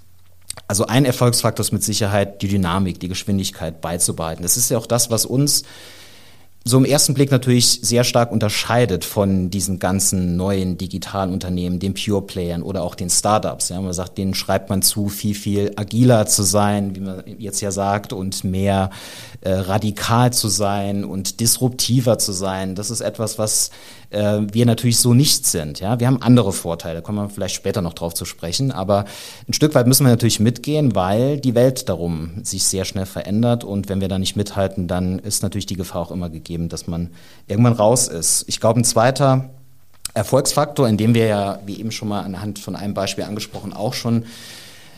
Also 0.68 0.84
ein 0.87 1.06
Erfolgsfaktor 1.06 1.64
ist 1.64 1.72
mit 1.72 1.82
Sicherheit 1.82 2.42
die 2.42 2.49
Dynamik, 2.49 3.00
die 3.00 3.08
Geschwindigkeit 3.08 3.80
beizubehalten. 3.80 4.42
Das 4.42 4.58
ist 4.58 4.70
ja 4.70 4.76
auch 4.76 4.87
das, 4.87 5.11
was 5.11 5.25
uns 5.25 5.62
so 6.64 6.78
im 6.78 6.85
ersten 6.85 7.14
Blick 7.14 7.31
natürlich 7.31 7.81
sehr 7.83 8.04
stark 8.04 8.31
unterscheidet 8.31 9.04
von 9.04 9.50
diesen 9.50 9.78
ganzen 9.81 10.37
neuen 10.37 10.78
digitalen 10.78 11.33
Unternehmen, 11.33 11.81
den 11.81 11.95
Pure 11.95 12.23
Playern 12.23 12.62
oder 12.62 12.83
auch 12.83 12.95
den 12.95 13.11
Startups. 13.11 13.71
Ja, 13.71 13.81
man 13.81 13.92
sagt, 13.92 14.16
denen 14.16 14.35
schreibt 14.35 14.71
man 14.71 14.83
zu, 14.83 15.09
viel, 15.09 15.35
viel 15.35 15.73
agiler 15.76 16.26
zu 16.26 16.45
sein, 16.45 16.95
wie 16.95 17.00
man 17.00 17.25
jetzt 17.38 17.61
ja 17.61 17.73
sagt, 17.73 18.12
und 18.12 18.45
mehr 18.45 18.90
äh, 19.40 19.52
radikal 19.52 20.33
zu 20.33 20.49
sein 20.49 21.04
und 21.04 21.40
disruptiver 21.40 22.19
zu 22.19 22.33
sein. 22.33 22.76
Das 22.76 22.90
ist 22.90 23.00
etwas, 23.00 23.38
was 23.38 23.71
äh, 24.12 24.40
wir 24.52 24.66
natürlich 24.66 24.99
so 24.99 25.14
nicht 25.14 25.47
sind. 25.47 25.81
Ja, 25.81 26.00
wir 26.00 26.07
haben 26.07 26.21
andere 26.21 26.52
Vorteile, 26.52 27.02
kommen 27.02 27.19
wir 27.19 27.28
vielleicht 27.28 27.54
später 27.54 27.83
noch 27.83 27.95
drauf 27.95 28.14
zu 28.14 28.25
sprechen. 28.25 28.73
Aber 28.73 29.04
ein 29.49 29.52
Stück 29.52 29.75
weit 29.75 29.87
müssen 29.87 30.04
wir 30.04 30.11
natürlich 30.11 30.40
mitgehen, 30.40 30.95
weil 30.95 31.40
die 31.40 31.54
Welt 31.54 31.88
darum 31.88 32.45
sich 32.45 32.64
sehr 32.64 32.85
schnell 32.85 33.07
verändert 33.07 33.64
und 33.64 33.88
wenn 33.88 34.00
wir 34.00 34.09
da 34.09 34.19
nicht 34.19 34.37
mithalten, 34.37 34.88
dann 34.88 35.19
ist 35.19 35.42
natürlich 35.42 35.66
die 35.66 35.76
Gefahr 35.76 36.02
auch 36.02 36.11
immer 36.11 36.31
gegeben, 36.31 36.69
dass 36.69 36.87
man 36.87 37.11
irgendwann 37.47 37.73
raus 37.75 38.09
ist. 38.09 38.45
Ich 38.49 38.61
glaube, 38.61 38.81
ein 38.81 38.85
zweiter 38.85 39.50
Erfolgsfaktor, 40.14 40.88
in 40.88 40.97
dem 40.97 41.14
wir 41.14 41.26
ja, 41.26 41.59
wie 41.64 41.78
eben 41.78 41.90
schon 41.90 42.09
mal 42.09 42.21
anhand 42.21 42.59
von 42.59 42.76
einem 42.76 42.95
Beispiel 42.95 43.25
angesprochen, 43.25 43.73
auch 43.73 43.95
schon 43.95 44.25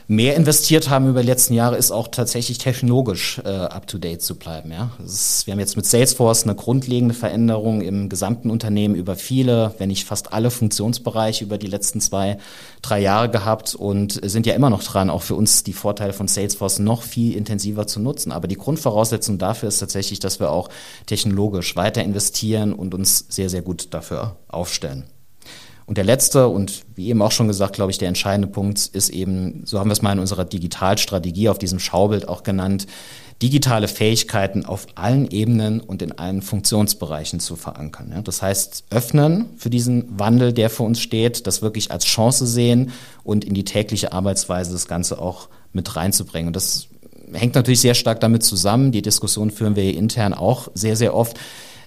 mehr 0.06 0.36
investiert 0.36 0.90
haben 0.90 1.08
über 1.08 1.22
die 1.22 1.28
letzten 1.28 1.54
Jahre, 1.54 1.76
ist 1.76 1.90
auch 1.90 2.08
tatsächlich 2.08 2.58
technologisch 2.58 3.40
äh, 3.44 3.48
up-to-date 3.48 4.22
zu 4.22 4.36
bleiben. 4.36 4.70
Ja? 4.70 4.90
Ist, 5.04 5.46
wir 5.46 5.52
haben 5.52 5.60
jetzt 5.60 5.76
mit 5.76 5.86
Salesforce 5.86 6.44
eine 6.44 6.54
grundlegende 6.54 7.14
Veränderung 7.14 7.80
im 7.80 8.08
gesamten 8.08 8.50
Unternehmen 8.50 8.94
über 8.94 9.16
viele, 9.16 9.74
wenn 9.78 9.88
nicht 9.88 10.04
fast 10.04 10.32
alle 10.32 10.50
Funktionsbereiche 10.50 11.44
über 11.44 11.58
die 11.58 11.66
letzten 11.66 12.00
zwei, 12.00 12.38
drei 12.82 13.00
Jahre 13.00 13.30
gehabt 13.30 13.74
und 13.74 14.20
sind 14.22 14.46
ja 14.46 14.54
immer 14.54 14.70
noch 14.70 14.82
dran, 14.82 15.10
auch 15.10 15.22
für 15.22 15.34
uns 15.34 15.64
die 15.64 15.72
Vorteile 15.72 16.12
von 16.12 16.28
Salesforce 16.28 16.80
noch 16.80 17.02
viel 17.02 17.34
intensiver 17.36 17.86
zu 17.86 18.00
nutzen. 18.00 18.32
Aber 18.32 18.48
die 18.48 18.56
Grundvoraussetzung 18.56 19.38
dafür 19.38 19.68
ist 19.68 19.78
tatsächlich, 19.78 20.18
dass 20.18 20.40
wir 20.40 20.50
auch 20.50 20.68
technologisch 21.06 21.76
weiter 21.76 22.02
investieren 22.02 22.72
und 22.72 22.94
uns 22.94 23.26
sehr, 23.28 23.48
sehr 23.48 23.62
gut 23.62 23.94
dafür 23.94 24.36
aufstellen. 24.48 25.04
Und 25.86 25.98
der 25.98 26.04
letzte 26.04 26.48
und 26.48 26.84
wie 26.94 27.08
eben 27.08 27.20
auch 27.20 27.32
schon 27.32 27.46
gesagt, 27.46 27.74
glaube 27.74 27.90
ich, 27.90 27.98
der 27.98 28.08
entscheidende 28.08 28.48
Punkt 28.48 28.86
ist 28.92 29.10
eben, 29.10 29.62
so 29.66 29.78
haben 29.78 29.90
wir 29.90 29.92
es 29.92 30.02
mal 30.02 30.12
in 30.12 30.18
unserer 30.18 30.44
Digitalstrategie 30.44 31.48
auf 31.48 31.58
diesem 31.58 31.78
Schaubild 31.78 32.26
auch 32.26 32.42
genannt, 32.42 32.86
digitale 33.42 33.88
Fähigkeiten 33.88 34.64
auf 34.64 34.86
allen 34.94 35.30
Ebenen 35.30 35.80
und 35.80 36.00
in 36.00 36.12
allen 36.12 36.40
Funktionsbereichen 36.40 37.40
zu 37.40 37.56
verankern. 37.56 38.18
Das 38.24 38.40
heißt, 38.40 38.84
öffnen 38.90 39.46
für 39.58 39.70
diesen 39.70 40.18
Wandel, 40.18 40.52
der 40.52 40.70
vor 40.70 40.86
uns 40.86 41.00
steht, 41.00 41.46
das 41.46 41.60
wirklich 41.60 41.90
als 41.90 42.04
Chance 42.04 42.46
sehen 42.46 42.92
und 43.22 43.44
in 43.44 43.52
die 43.54 43.64
tägliche 43.64 44.12
Arbeitsweise 44.12 44.72
das 44.72 44.86
Ganze 44.86 45.18
auch 45.20 45.48
mit 45.72 45.96
reinzubringen. 45.96 46.46
Und 46.46 46.56
das 46.56 46.86
hängt 47.32 47.54
natürlich 47.54 47.80
sehr 47.80 47.94
stark 47.94 48.20
damit 48.20 48.44
zusammen. 48.44 48.92
Die 48.92 49.02
Diskussion 49.02 49.50
führen 49.50 49.76
wir 49.76 49.82
hier 49.82 49.98
intern 49.98 50.32
auch 50.32 50.68
sehr, 50.74 50.96
sehr 50.96 51.14
oft 51.14 51.38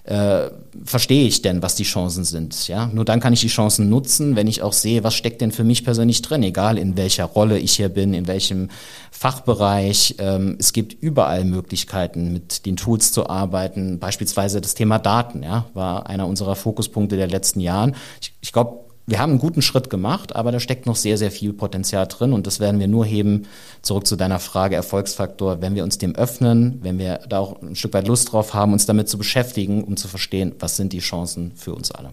äh, 0.08 0.50
verstehe 0.84 1.26
ich 1.26 1.42
denn, 1.42 1.60
was 1.60 1.74
die 1.74 1.84
Chancen 1.84 2.24
sind. 2.24 2.66
Ja? 2.66 2.86
Nur 2.86 3.04
dann 3.04 3.20
kann 3.20 3.34
ich 3.34 3.42
die 3.42 3.48
Chancen 3.48 3.90
nutzen, 3.90 4.36
wenn 4.36 4.46
ich 4.46 4.62
auch 4.62 4.72
sehe, 4.72 5.04
was 5.04 5.14
steckt 5.14 5.42
denn 5.42 5.52
für 5.52 5.64
mich 5.64 5.84
persönlich 5.84 6.22
drin, 6.22 6.42
egal 6.42 6.78
in 6.78 6.96
welcher 6.96 7.26
Rolle 7.26 7.58
ich 7.58 7.72
hier 7.72 7.90
bin, 7.90 8.14
in 8.14 8.26
welchem 8.26 8.70
Fachbereich. 9.10 10.14
Ähm, 10.18 10.56
es 10.58 10.72
gibt 10.72 10.94
überall 10.94 11.44
Möglichkeiten, 11.44 12.32
mit 12.32 12.64
den 12.64 12.76
Tools 12.76 13.12
zu 13.12 13.28
arbeiten. 13.28 13.98
Beispielsweise 13.98 14.62
das 14.62 14.74
Thema 14.74 14.98
Daten 14.98 15.42
ja, 15.42 15.66
war 15.74 16.08
einer 16.08 16.26
unserer 16.26 16.56
Fokuspunkte 16.56 17.18
der 17.18 17.28
letzten 17.28 17.60
Jahren. 17.60 17.94
Ich, 18.22 18.32
ich 18.40 18.52
glaube, 18.54 18.87
wir 19.08 19.20
haben 19.20 19.30
einen 19.30 19.38
guten 19.38 19.62
Schritt 19.62 19.88
gemacht, 19.88 20.36
aber 20.36 20.52
da 20.52 20.60
steckt 20.60 20.84
noch 20.84 20.94
sehr, 20.94 21.16
sehr 21.16 21.30
viel 21.30 21.54
Potenzial 21.54 22.06
drin 22.06 22.34
und 22.34 22.46
das 22.46 22.60
werden 22.60 22.78
wir 22.78 22.88
nur 22.88 23.06
heben, 23.06 23.46
zurück 23.80 24.06
zu 24.06 24.16
deiner 24.16 24.38
Frage 24.38 24.76
Erfolgsfaktor, 24.76 25.62
wenn 25.62 25.74
wir 25.74 25.82
uns 25.82 25.96
dem 25.96 26.14
öffnen, 26.14 26.78
wenn 26.82 26.98
wir 26.98 27.20
da 27.26 27.38
auch 27.38 27.62
ein 27.62 27.74
Stück 27.74 27.94
weit 27.94 28.06
Lust 28.06 28.32
drauf 28.32 28.52
haben, 28.52 28.74
uns 28.74 28.84
damit 28.84 29.08
zu 29.08 29.16
beschäftigen, 29.16 29.82
um 29.82 29.96
zu 29.96 30.08
verstehen, 30.08 30.54
was 30.58 30.76
sind 30.76 30.92
die 30.92 30.98
Chancen 30.98 31.52
für 31.56 31.74
uns 31.74 31.90
alle. 31.90 32.10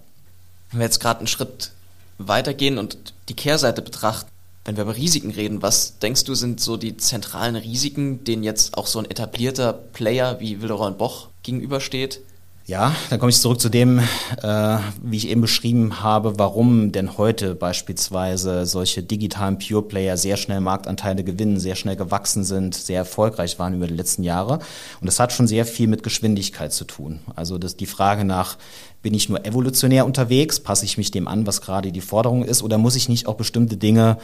Wenn 0.72 0.80
wir 0.80 0.86
jetzt 0.86 1.02
gerade 1.02 1.20
einen 1.20 1.28
Schritt 1.28 1.72
weitergehen 2.18 2.78
und 2.78 2.98
die 3.28 3.36
Kehrseite 3.36 3.82
betrachten, 3.82 4.30
wenn 4.64 4.78
wir 4.78 4.84
über 4.84 4.96
Risiken 4.96 5.32
reden, 5.32 5.62
was 5.62 6.00
denkst 6.00 6.24
du 6.24 6.34
sind 6.34 6.62
so 6.62 6.78
die 6.78 6.96
zentralen 6.96 7.58
Risiken, 7.58 8.24
denen 8.24 8.44
jetzt 8.44 8.78
auch 8.78 8.88
so 8.88 9.00
ein 9.00 9.06
etablierter 9.06 9.74
Player 9.74 10.40
wie 10.40 10.62
Willeroy 10.62 10.92
Boch 10.92 11.28
gegenübersteht? 11.44 12.22
Ja, 12.68 12.96
dann 13.12 13.20
komme 13.20 13.30
ich 13.30 13.40
zurück 13.40 13.62
zu 13.62 13.70
dem, 13.70 14.00
äh, 14.42 14.78
wie 15.04 15.18
ich 15.18 15.30
eben 15.30 15.42
beschrieben 15.42 16.02
habe, 16.02 16.40
warum 16.40 16.92
denn 16.92 17.16
heute 17.16 17.54
beispielsweise 17.54 18.66
solche 18.66 19.04
digitalen 19.04 19.60
Pure 19.60 19.84
Player 19.84 20.18
sehr 20.18 20.36
schnell 20.36 20.62
Marktanteile 20.62 21.24
gewinnen, 21.24 21.60
sehr 21.60 21.76
schnell 21.76 21.96
gewachsen 21.96 22.44
sind, 22.44 22.74
sehr 22.74 22.98
erfolgreich 22.98 23.60
waren 23.60 23.76
über 23.76 23.86
die 23.86 23.94
letzten 23.94 24.24
Jahre. 24.24 24.54
Und 25.00 25.06
das 25.06 25.20
hat 25.20 25.32
schon 25.32 25.46
sehr 25.46 25.68
viel 25.68 25.88
mit 25.88 26.02
Geschwindigkeit 26.02 26.74
zu 26.74 26.86
tun. 26.86 27.20
Also 27.36 27.60
das, 27.60 27.78
die 27.78 27.86
Frage 27.86 28.26
nach, 28.26 28.58
bin 29.04 29.14
ich 29.14 29.30
nur 29.30 29.46
evolutionär 29.46 30.04
unterwegs, 30.04 30.60
passe 30.60 30.86
ich 30.86 30.98
mich 30.98 31.12
dem 31.12 31.28
an, 31.28 31.46
was 31.46 31.62
gerade 31.62 31.92
die 31.92 32.02
Forderung 32.02 32.44
ist, 32.44 32.64
oder 32.64 32.80
muss 32.80 32.96
ich 32.96 33.10
nicht 33.10 33.28
auch 33.28 33.36
bestimmte 33.36 33.78
Dinge 33.78 34.18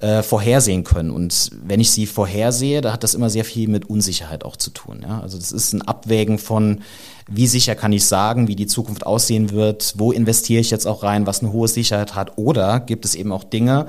äh, 0.00 0.22
vorhersehen 0.22 0.84
können. 0.84 1.10
Und 1.10 1.50
wenn 1.64 1.80
ich 1.80 1.90
sie 1.90 2.06
vorhersehe, 2.06 2.80
da 2.80 2.92
hat 2.92 3.04
das 3.04 3.14
immer 3.14 3.30
sehr 3.30 3.44
viel 3.44 3.68
mit 3.68 3.88
Unsicherheit 3.88 4.44
auch 4.44 4.56
zu 4.56 4.70
tun. 4.70 5.00
Ja? 5.02 5.20
Also 5.20 5.38
das 5.38 5.52
ist 5.52 5.72
ein 5.72 5.82
Abwägen 5.82 6.38
von, 6.38 6.80
wie 7.28 7.46
sicher 7.46 7.74
kann 7.74 7.92
ich 7.92 8.04
sagen, 8.04 8.48
wie 8.48 8.56
die 8.56 8.66
Zukunft 8.66 9.06
aussehen 9.06 9.50
wird, 9.50 9.94
wo 9.96 10.12
investiere 10.12 10.60
ich 10.60 10.70
jetzt 10.70 10.86
auch 10.86 11.02
rein, 11.02 11.26
was 11.26 11.40
eine 11.40 11.52
hohe 11.52 11.68
Sicherheit 11.68 12.14
hat. 12.14 12.36
Oder 12.36 12.80
gibt 12.80 13.04
es 13.04 13.14
eben 13.14 13.32
auch 13.32 13.44
Dinge, 13.44 13.86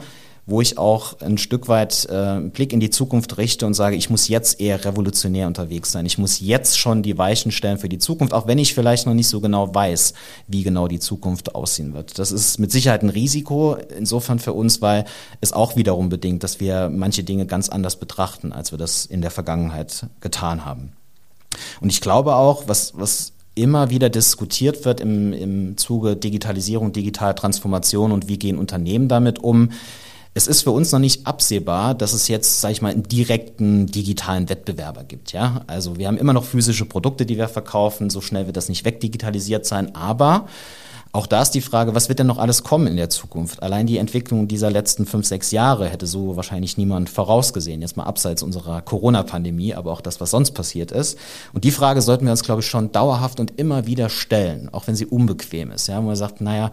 wo 0.47 0.61
ich 0.61 0.77
auch 0.77 1.19
ein 1.21 1.37
Stück 1.37 1.67
weit 1.67 2.05
äh, 2.09 2.39
Blick 2.39 2.71
in 2.71 2.79
die 2.79 2.91
Zukunft 2.91 3.37
richte 3.37 3.65
und 3.65 3.73
sage, 3.73 3.95
ich 3.95 4.11
muss 4.11 4.27
jetzt 4.27 4.59
eher 4.59 4.85
revolutionär 4.85 5.47
unterwegs 5.47 5.91
sein. 5.91 6.05
Ich 6.05 6.19
muss 6.19 6.39
jetzt 6.39 6.77
schon 6.77 7.01
die 7.01 7.17
Weichen 7.17 7.51
stellen 7.51 7.79
für 7.79 7.89
die 7.89 7.97
Zukunft, 7.97 8.33
auch 8.33 8.45
wenn 8.45 8.59
ich 8.59 8.75
vielleicht 8.75 9.07
noch 9.07 9.15
nicht 9.15 9.27
so 9.27 9.41
genau 9.41 9.73
weiß, 9.73 10.13
wie 10.47 10.63
genau 10.63 10.87
die 10.87 10.99
Zukunft 10.99 11.55
aussehen 11.55 11.93
wird. 11.93 12.19
Das 12.19 12.31
ist 12.31 12.59
mit 12.59 12.71
Sicherheit 12.71 13.01
ein 13.01 13.09
Risiko 13.09 13.77
insofern 13.97 14.37
für 14.37 14.53
uns, 14.53 14.81
weil 14.81 15.05
es 15.41 15.51
auch 15.51 15.75
wiederum 15.75 16.09
bedingt, 16.09 16.43
dass 16.43 16.59
wir 16.59 16.89
manche 16.89 17.23
Dinge 17.23 17.47
ganz 17.47 17.69
anders 17.69 17.95
betrachten, 17.95 18.51
als 18.53 18.71
wir 18.71 18.77
das 18.77 19.05
in 19.05 19.21
der 19.21 19.31
Vergangenheit 19.31 20.05
getan 20.21 20.63
haben. 20.63 20.91
Und 21.81 21.89
ich 21.89 22.01
glaube 22.01 22.35
auch, 22.35 22.67
was, 22.67 22.93
was 22.95 23.31
immer 23.55 23.89
wieder 23.89 24.09
diskutiert 24.09 24.85
wird 24.85 24.99
im, 24.99 25.33
im 25.33 25.77
Zuge 25.77 26.15
Digitalisierung, 26.15 26.91
digitale 26.91 27.33
Transformation 27.33 28.11
und 28.11 28.27
wie 28.27 28.37
gehen 28.37 28.57
Unternehmen 28.59 29.07
damit 29.07 29.39
um, 29.39 29.71
es 30.37 30.47
ist 30.47 30.63
für 30.63 30.71
uns 30.71 30.91
noch 30.91 30.99
nicht 30.99 31.25
absehbar, 31.25 31.95
dass 31.95 32.11
es 32.11 32.27
jetzt, 32.27 32.59
sage 32.59 32.73
ich 32.73 32.81
mal, 32.81 32.91
einen 32.91 33.03
direkten 33.03 33.87
digitalen 33.87 34.49
Wettbewerber 34.49 35.05
gibt. 35.05 35.31
Ja, 35.31 35.61
also 35.65 35.97
wir 35.97 36.07
haben 36.07 36.17
immer 36.17 36.33
noch 36.33 36.43
physische 36.43 36.83
Produkte, 36.83 37.25
die 37.25 37.37
wir 37.37 37.47
verkaufen. 37.47 38.09
So 38.09 38.19
schnell 38.19 38.45
wird 38.45 38.57
das 38.57 38.67
nicht 38.67 38.83
wegdigitalisiert 38.83 39.65
sein. 39.65 39.95
Aber 39.95 40.47
auch 41.13 41.25
da 41.25 41.41
ist 41.41 41.51
die 41.51 41.61
Frage, 41.61 41.95
was 41.95 42.09
wird 42.09 42.19
denn 42.19 42.27
noch 42.27 42.37
alles 42.37 42.63
kommen 42.63 42.87
in 42.87 42.97
der 42.97 43.09
Zukunft? 43.09 43.63
Allein 43.63 43.87
die 43.87 43.97
Entwicklung 43.97 44.49
dieser 44.49 44.69
letzten 44.69 45.05
fünf, 45.05 45.25
sechs 45.25 45.51
Jahre 45.51 45.87
hätte 45.87 46.05
so 46.05 46.35
wahrscheinlich 46.35 46.77
niemand 46.77 47.09
vorausgesehen. 47.09 47.81
Jetzt 47.81 47.95
mal 47.95 48.03
abseits 48.03 48.43
unserer 48.43 48.81
Corona-Pandemie, 48.81 49.73
aber 49.73 49.93
auch 49.93 50.01
das, 50.01 50.19
was 50.19 50.31
sonst 50.31 50.51
passiert 50.51 50.91
ist. 50.91 51.17
Und 51.53 51.63
die 51.63 51.71
Frage 51.71 52.01
sollten 52.01 52.25
wir 52.25 52.31
uns, 52.31 52.43
glaube 52.43 52.59
ich, 52.59 52.67
schon 52.67 52.91
dauerhaft 52.91 53.39
und 53.39 53.57
immer 53.57 53.87
wieder 53.87 54.09
stellen, 54.09 54.67
auch 54.73 54.87
wenn 54.87 54.97
sie 54.97 55.05
unbequem 55.05 55.71
ist. 55.71 55.87
Ja, 55.87 55.99
wo 55.99 56.07
man 56.07 56.17
sagt, 56.17 56.41
naja, 56.41 56.71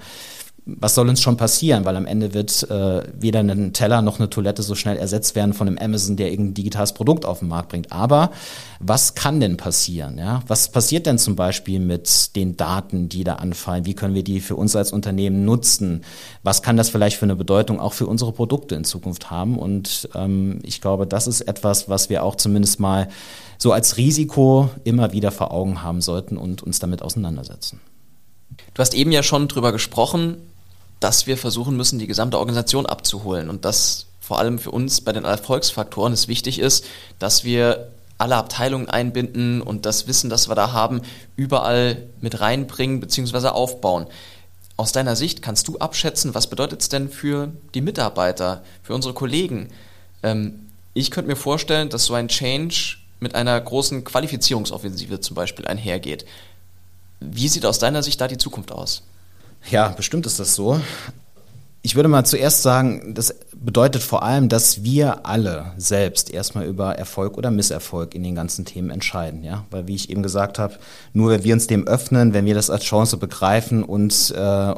was 0.65 0.95
soll 0.95 1.09
uns 1.09 1.21
schon 1.21 1.37
passieren? 1.37 1.85
Weil 1.85 1.97
am 1.97 2.07
Ende 2.07 2.35
wird 2.35 2.71
äh, 2.71 3.03
weder 3.19 3.41
ein 3.41 3.73
Teller 3.73 4.01
noch 4.01 4.21
eine 4.21 4.31
Toilette 4.31 4.63
so 4.63 4.77
schnell 4.77 4.97
ersetzt 4.97 5.35
werden 5.35 5.55
von 5.55 5.67
einem 5.67 5.79
Amazon, 5.79 6.17
der 6.17 6.31
irgendein 6.31 6.55
digitales 6.55 6.93
Produkt 6.93 7.25
auf 7.25 7.41
den 7.41 7.49
Markt 7.49 7.71
bringt. 7.71 7.91
Aber 7.91 8.31
was 8.79 9.17
kann 9.17 9.41
denn 9.41 9.57
passieren? 9.57 10.19
Ja? 10.19 10.43
Was 10.47 10.71
passiert 10.71 11.07
denn 11.07 11.19
zum 11.19 11.35
Beispiel 11.35 11.81
mit 11.81 12.37
den 12.37 12.57
Daten, 12.57 13.09
die 13.09 13.25
da 13.25 13.37
anfallen? 13.37 13.87
Wie 13.87 13.95
können 13.95 14.15
wir 14.15 14.23
die 14.23 14.41
für 14.41 14.55
uns 14.55 14.77
als 14.77 14.93
Unternehmen 14.93 15.45
nutzen? 15.45 16.05
Was 16.45 16.63
kann 16.63 16.77
das 16.77 16.91
vielleicht 16.91 17.17
für 17.17 17.27
eine 17.27 17.37
Bedeutung 17.37 17.81
auch 17.81 17.93
für 17.93 18.07
unsere 18.07 18.31
Produkte 18.33 18.77
in 18.77 18.85
Zukunft 18.85 19.33
haben? 19.33 19.59
Und 19.59 20.09
ähm, 20.15 20.61
ich 20.63 20.81
glaube, 20.81 21.09
das 21.09 21.27
ist 21.27 21.41
etwas, 21.41 21.89
was 21.89 22.09
wir 22.09 22.23
auch 22.23 22.37
zumindest 22.37 22.79
mal 22.79 23.09
so 23.59 23.73
als 23.73 23.97
Risiko 23.97 24.71
immer 24.85 25.13
wieder 25.13 25.33
vor 25.33 25.51
Augen 25.51 25.83
haben 25.83 26.01
sollten 26.01 26.37
und 26.37 26.63
uns 26.63 26.79
damit 26.79 27.03
auseinandersetzen. 27.03 27.81
Du 28.75 28.81
hast 28.81 28.95
eben 28.95 29.13
ja 29.13 29.23
schon 29.23 29.49
drüber 29.49 29.73
gesprochen, 29.73 30.37
dass 31.03 31.27
wir 31.27 31.37
versuchen 31.37 31.77
müssen, 31.77 31.99
die 31.99 32.07
gesamte 32.07 32.39
Organisation 32.39 32.87
abzuholen 32.87 33.51
und 33.51 33.65
dass 33.65 34.07
vor 34.21 34.39
allem 34.39 34.59
für 34.59 34.71
uns 34.71 35.01
bei 35.01 35.13
den 35.13 35.25
Erfolgsfaktoren 35.25 36.13
es 36.13 36.29
wichtig 36.29 36.59
ist, 36.59 36.85
dass 37.19 37.45
wir 37.45 37.91
alle 38.19 38.37
Abteilungen 38.37 38.89
einbinden 38.89 39.61
und 39.61 39.85
das 39.85 40.07
Wissen, 40.07 40.31
das 40.31 40.49
wir 40.49 40.55
da 40.55 40.73
haben, 40.73 41.03
überall 41.35 42.07
mit 42.21 42.41
reinbringen 42.41 43.01
bzw. 43.01 43.49
aufbauen. 43.49 44.07
Aus 44.77 44.93
deiner 44.93 45.17
Sicht 45.17 45.43
kannst 45.43 45.67
du 45.67 45.79
abschätzen, 45.79 46.35
was 46.35 46.47
bedeutet 46.47 46.83
es 46.83 46.89
denn 46.89 47.11
für 47.11 47.51
die 47.75 47.81
Mitarbeiter, 47.81 48.63
für 48.83 48.95
unsere 48.95 49.13
Kollegen? 49.13 49.69
Ähm, 50.23 50.71
ich 50.95 51.11
könnte 51.11 51.29
mir 51.29 51.37
vorstellen, 51.37 51.89
dass 51.89 52.05
so 52.05 52.15
ein 52.15 52.29
Change 52.29 52.99
mit 53.19 53.35
einer 53.35 53.61
großen 53.61 54.05
Qualifizierungsoffensive 54.05 55.21
zum 55.21 55.35
Beispiel 55.35 55.67
einhergeht. 55.67 56.25
Wie 57.21 57.49
sieht 57.49 57.67
aus 57.67 57.79
deiner 57.79 58.03
Sicht 58.03 58.21
da 58.21 58.29
die 58.29 58.39
Zukunft 58.39 58.71
aus? 58.71 59.03
Ja, 59.71 59.89
bestimmt 59.89 60.27
ist 60.27 60.41
das 60.41 60.55
so. 60.55 60.81
Ich 61.85 61.97
würde 61.97 62.09
mal 62.09 62.25
zuerst 62.25 62.63
sagen, 62.63 63.13
das 63.15 63.35
bedeutet 63.57 64.03
vor 64.03 64.23
allem, 64.23 64.49
dass 64.49 64.85
wir 64.85 65.27
alle 65.27 65.73
selbst 65.77 66.31
erstmal 66.31 66.67
über 66.67 66.97
Erfolg 66.97 67.37
oder 67.37 67.51
Misserfolg 67.51 68.15
in 68.15 68.23
den 68.23 68.37
ganzen 68.37 68.65
Themen 68.65 68.91
entscheiden, 68.91 69.43
ja, 69.43 69.65
weil 69.71 69.89
wie 69.89 69.97
ich 69.97 70.09
eben 70.09 70.23
gesagt 70.23 70.61
habe, 70.61 70.79
nur 71.13 71.31
wenn 71.33 71.43
wir 71.43 71.55
uns 71.55 71.67
dem 71.67 71.87
öffnen, 71.87 72.35
wenn 72.35 72.45
wir 72.45 72.55
das 72.55 72.71
als 72.71 72.85
Chance 72.85 73.17
begreifen 73.17 73.83
und 73.83 74.33
äh, 74.37 74.75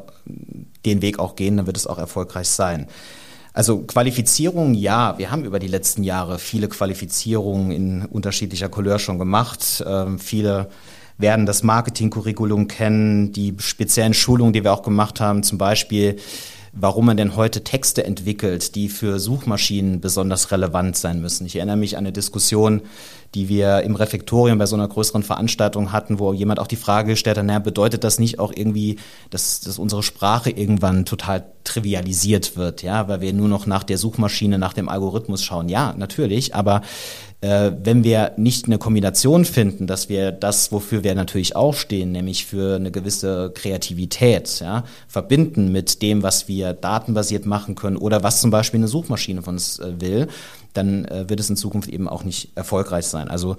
den 0.86 1.02
Weg 1.02 1.18
auch 1.18 1.36
gehen, 1.36 1.58
dann 1.58 1.66
wird 1.66 1.76
es 1.76 1.86
auch 1.86 1.98
erfolgreich 1.98 2.48
sein. 2.48 2.86
Also 3.52 3.82
Qualifizierung, 3.82 4.74
ja, 4.74 5.16
wir 5.18 5.30
haben 5.30 5.44
über 5.44 5.58
die 5.58 5.68
letzten 5.68 6.04
Jahre 6.04 6.38
viele 6.38 6.68
Qualifizierungen 6.68 7.70
in 7.70 8.04
unterschiedlicher 8.06 8.68
Couleur 8.68 8.98
schon 8.98 9.18
gemacht, 9.18 9.82
äh, 9.86 10.18
viele 10.18 10.70
werden 11.18 11.46
das 11.46 11.62
Marketing-Curriculum 11.62 12.68
kennen, 12.68 13.32
die 13.32 13.54
speziellen 13.58 14.14
Schulungen, 14.14 14.52
die 14.52 14.64
wir 14.64 14.72
auch 14.72 14.82
gemacht 14.82 15.20
haben, 15.20 15.42
zum 15.42 15.58
Beispiel 15.58 16.16
warum 16.76 17.06
man 17.06 17.16
denn 17.16 17.36
heute 17.36 17.62
Texte 17.62 18.04
entwickelt, 18.04 18.74
die 18.74 18.88
für 18.88 19.20
Suchmaschinen 19.20 20.00
besonders 20.00 20.50
relevant 20.50 20.96
sein 20.96 21.20
müssen. 21.20 21.46
Ich 21.46 21.56
erinnere 21.56 21.76
mich 21.76 21.96
an 21.96 22.04
eine 22.04 22.12
Diskussion, 22.12 22.82
die 23.34 23.48
wir 23.48 23.82
im 23.82 23.94
Refektorium 23.94 24.58
bei 24.58 24.66
so 24.66 24.76
einer 24.76 24.88
größeren 24.88 25.22
Veranstaltung 25.22 25.92
hatten, 25.92 26.18
wo 26.18 26.32
jemand 26.32 26.58
auch 26.60 26.66
die 26.66 26.76
Frage 26.76 27.12
gestellt 27.12 27.38
hat, 27.38 27.44
naja, 27.44 27.58
bedeutet 27.60 28.04
das 28.04 28.18
nicht 28.18 28.38
auch 28.38 28.52
irgendwie, 28.54 28.98
dass, 29.30 29.60
dass 29.60 29.78
unsere 29.78 30.02
Sprache 30.02 30.50
irgendwann 30.50 31.04
total 31.04 31.44
trivialisiert 31.62 32.56
wird, 32.56 32.82
ja, 32.82 33.08
weil 33.08 33.20
wir 33.20 33.32
nur 33.32 33.48
noch 33.48 33.66
nach 33.66 33.84
der 33.84 33.98
Suchmaschine, 33.98 34.58
nach 34.58 34.72
dem 34.72 34.88
Algorithmus 34.88 35.44
schauen? 35.44 35.68
Ja, 35.68 35.94
natürlich, 35.96 36.54
aber 36.54 36.82
äh, 37.44 37.72
wenn 37.82 38.04
wir 38.04 38.32
nicht 38.38 38.66
eine 38.66 38.78
Kombination 38.78 39.44
finden, 39.44 39.86
dass 39.86 40.08
wir 40.08 40.32
das, 40.32 40.72
wofür 40.72 41.04
wir 41.04 41.14
natürlich 41.14 41.54
auch 41.54 41.74
stehen, 41.74 42.10
nämlich 42.10 42.46
für 42.46 42.76
eine 42.76 42.90
gewisse 42.90 43.52
Kreativität, 43.54 44.60
ja, 44.60 44.84
verbinden 45.08 45.70
mit 45.70 46.00
dem, 46.00 46.22
was 46.22 46.48
wir 46.48 46.72
datenbasiert 46.72 47.44
machen 47.44 47.74
können 47.74 47.98
oder 47.98 48.22
was 48.22 48.40
zum 48.40 48.50
Beispiel 48.50 48.80
eine 48.80 48.88
Suchmaschine 48.88 49.42
von 49.42 49.56
uns 49.56 49.78
äh, 49.78 50.00
will, 50.00 50.28
dann 50.72 51.04
äh, 51.04 51.28
wird 51.28 51.38
es 51.38 51.50
in 51.50 51.56
Zukunft 51.56 51.90
eben 51.90 52.08
auch 52.08 52.24
nicht 52.24 52.52
erfolgreich 52.54 53.06
sein. 53.06 53.28
Also 53.28 53.56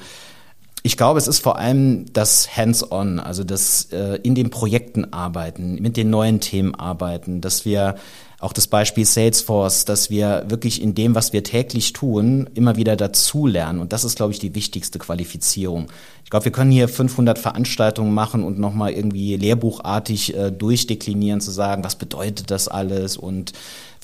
ich 0.81 0.97
glaube, 0.97 1.19
es 1.19 1.27
ist 1.27 1.39
vor 1.39 1.59
allem 1.59 2.11
das 2.11 2.57
Hands-on, 2.57 3.19
also 3.19 3.43
das 3.43 3.89
äh, 3.91 4.19
in 4.23 4.33
den 4.33 4.49
Projekten 4.49 5.13
arbeiten, 5.13 5.75
mit 5.75 5.95
den 5.95 6.09
neuen 6.09 6.39
Themen 6.39 6.73
arbeiten, 6.73 7.39
dass 7.39 7.65
wir 7.65 7.95
auch 8.39 8.53
das 8.53 8.67
Beispiel 8.67 9.05
Salesforce, 9.05 9.85
dass 9.85 10.09
wir 10.09 10.45
wirklich 10.47 10.81
in 10.81 10.93
dem, 10.93 11.15
was 11.15 11.33
wir 11.33 11.43
täglich 11.43 11.93
tun, 11.93 12.49
immer 12.53 12.75
wieder 12.75 12.95
dazulernen. 12.95 13.79
Und 13.79 13.93
das 13.93 14.03
ist, 14.03 14.17
glaube 14.17 14.33
ich, 14.33 14.39
die 14.39 14.55
wichtigste 14.55 14.99
Qualifizierung. 14.99 15.87
Ich 16.23 16.29
glaube, 16.29 16.45
wir 16.45 16.51
können 16.51 16.71
hier 16.71 16.87
500 16.87 17.39
Veranstaltungen 17.39 18.13
machen 18.13 18.43
und 18.43 18.59
nochmal 18.59 18.91
irgendwie 18.93 19.37
lehrbuchartig 19.37 20.35
äh, 20.35 20.51
durchdeklinieren, 20.51 21.39
zu 21.39 21.51
sagen, 21.51 21.83
was 21.83 21.95
bedeutet 21.95 22.51
das 22.51 22.67
alles 22.67 23.15
und 23.15 23.53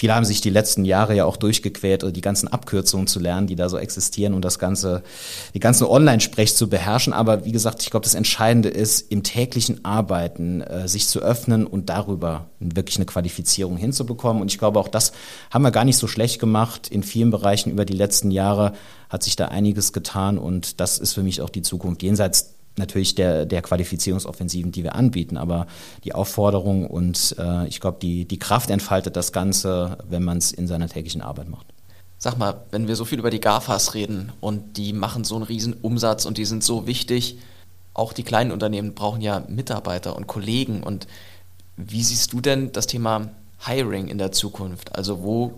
Viele 0.01 0.15
haben 0.15 0.25
sich 0.25 0.41
die 0.41 0.50
letzten 0.50 0.84
Jahre 0.84 1.15
ja 1.15 1.25
auch 1.25 1.38
durchgequält, 1.38 2.03
die 2.15 2.22
ganzen 2.22 2.48
Abkürzungen 2.48 3.05
zu 3.05 3.20
lernen, 3.20 3.46
die 3.46 3.55
da 3.55 3.70
so 3.70 3.77
existieren 3.77 4.34
und 4.34 4.43
das 4.43 4.58
ganze, 4.58 5.03
die 5.53 5.60
ganzen 5.60 5.86
Online-Sprech 5.86 6.55
zu 6.55 6.70
beherrschen. 6.70 7.13
Aber 7.13 7.46
wie 7.46 7.51
gesagt, 7.51 7.84
ich 7.84 7.91
glaube, 7.91 8.05
das 8.05 8.15
Entscheidende 8.15 8.70
ist, 8.70 9.12
im 9.12 9.22
täglichen 9.22 9.86
Arbeiten 9.86 10.62
äh, 10.62 10.88
sich 10.88 11.08
zu 11.08 11.20
öffnen 11.20 11.67
und 11.67 11.89
darüber 11.89 12.50
wirklich 12.60 12.96
eine 12.96 13.05
Qualifizierung 13.05 13.77
hinzubekommen. 13.77 14.41
Und 14.41 14.51
ich 14.51 14.58
glaube, 14.58 14.79
auch 14.79 14.88
das 14.88 15.12
haben 15.51 15.62
wir 15.62 15.70
gar 15.70 15.86
nicht 15.86 15.98
so 15.98 16.08
schlecht 16.08 16.39
gemacht. 16.39 16.88
In 16.88 17.03
vielen 17.03 17.29
Bereichen 17.29 17.70
über 17.70 17.86
die 17.86 17.93
letzten 17.93 18.31
Jahre 18.31 18.74
hat 19.08 19.22
sich 19.22 19.36
da 19.36 19.50
einiges 19.50 19.93
getan 19.93 20.39
und 20.39 20.79
das 20.79 20.98
ist 20.98 21.13
für 21.13 21.22
mich 21.22 21.41
auch 21.41 21.50
die 21.51 21.62
Zukunft 21.62 22.01
jenseits 22.01 22.55
natürlich 22.78 23.16
der, 23.16 23.46
der 23.46 23.62
Qualifizierungsoffensiven, 23.62 24.72
die 24.72 24.84
wir 24.84 24.96
anbieten. 24.96 25.38
Aber 25.38 25.68
die 26.04 26.13
Aufforderung 26.13 26.88
und 26.88 27.36
äh, 27.38 27.68
ich 27.68 27.80
glaube, 27.80 28.00
die, 28.01 28.25
die 28.25 28.40
Kraft 28.40 28.70
entfaltet 28.70 29.16
das 29.16 29.32
Ganze, 29.32 29.98
wenn 30.10 30.24
man 30.24 30.38
es 30.38 30.51
in 30.51 30.68
seiner 30.68 30.88
täglichen 30.88 31.22
Arbeit 31.22 31.50
macht. 31.50 31.68
Sag 32.18 32.38
mal, 32.38 32.62
wenn 32.70 32.88
wir 32.88 32.96
so 32.96 33.04
viel 33.06 33.20
über 33.20 33.32
die 33.32 33.40
GAFAs 33.40 33.96
reden 33.96 34.32
und 34.42 34.78
die 34.78 34.94
machen 34.94 35.24
so 35.24 35.36
einen 35.36 35.44
riesen 35.44 35.74
Umsatz 35.82 36.25
und 36.25 36.38
die 36.38 36.46
sind 36.46 36.63
so 36.63 36.86
wichtig, 36.86 37.40
auch 37.94 38.13
die 38.13 38.24
kleinen 38.24 38.51
Unternehmen 38.51 38.94
brauchen 38.94 39.22
ja 39.22 39.44
Mitarbeiter 39.48 40.16
und 40.16 40.28
Kollegen. 40.28 40.84
Und 40.84 41.08
wie 41.78 42.04
siehst 42.04 42.32
du 42.34 42.40
denn 42.40 42.72
das 42.72 42.88
Thema 42.88 43.32
Hiring 43.66 44.08
in 44.08 44.18
der 44.18 44.32
Zukunft? 44.32 44.96
Also 44.96 45.24
wo 45.24 45.54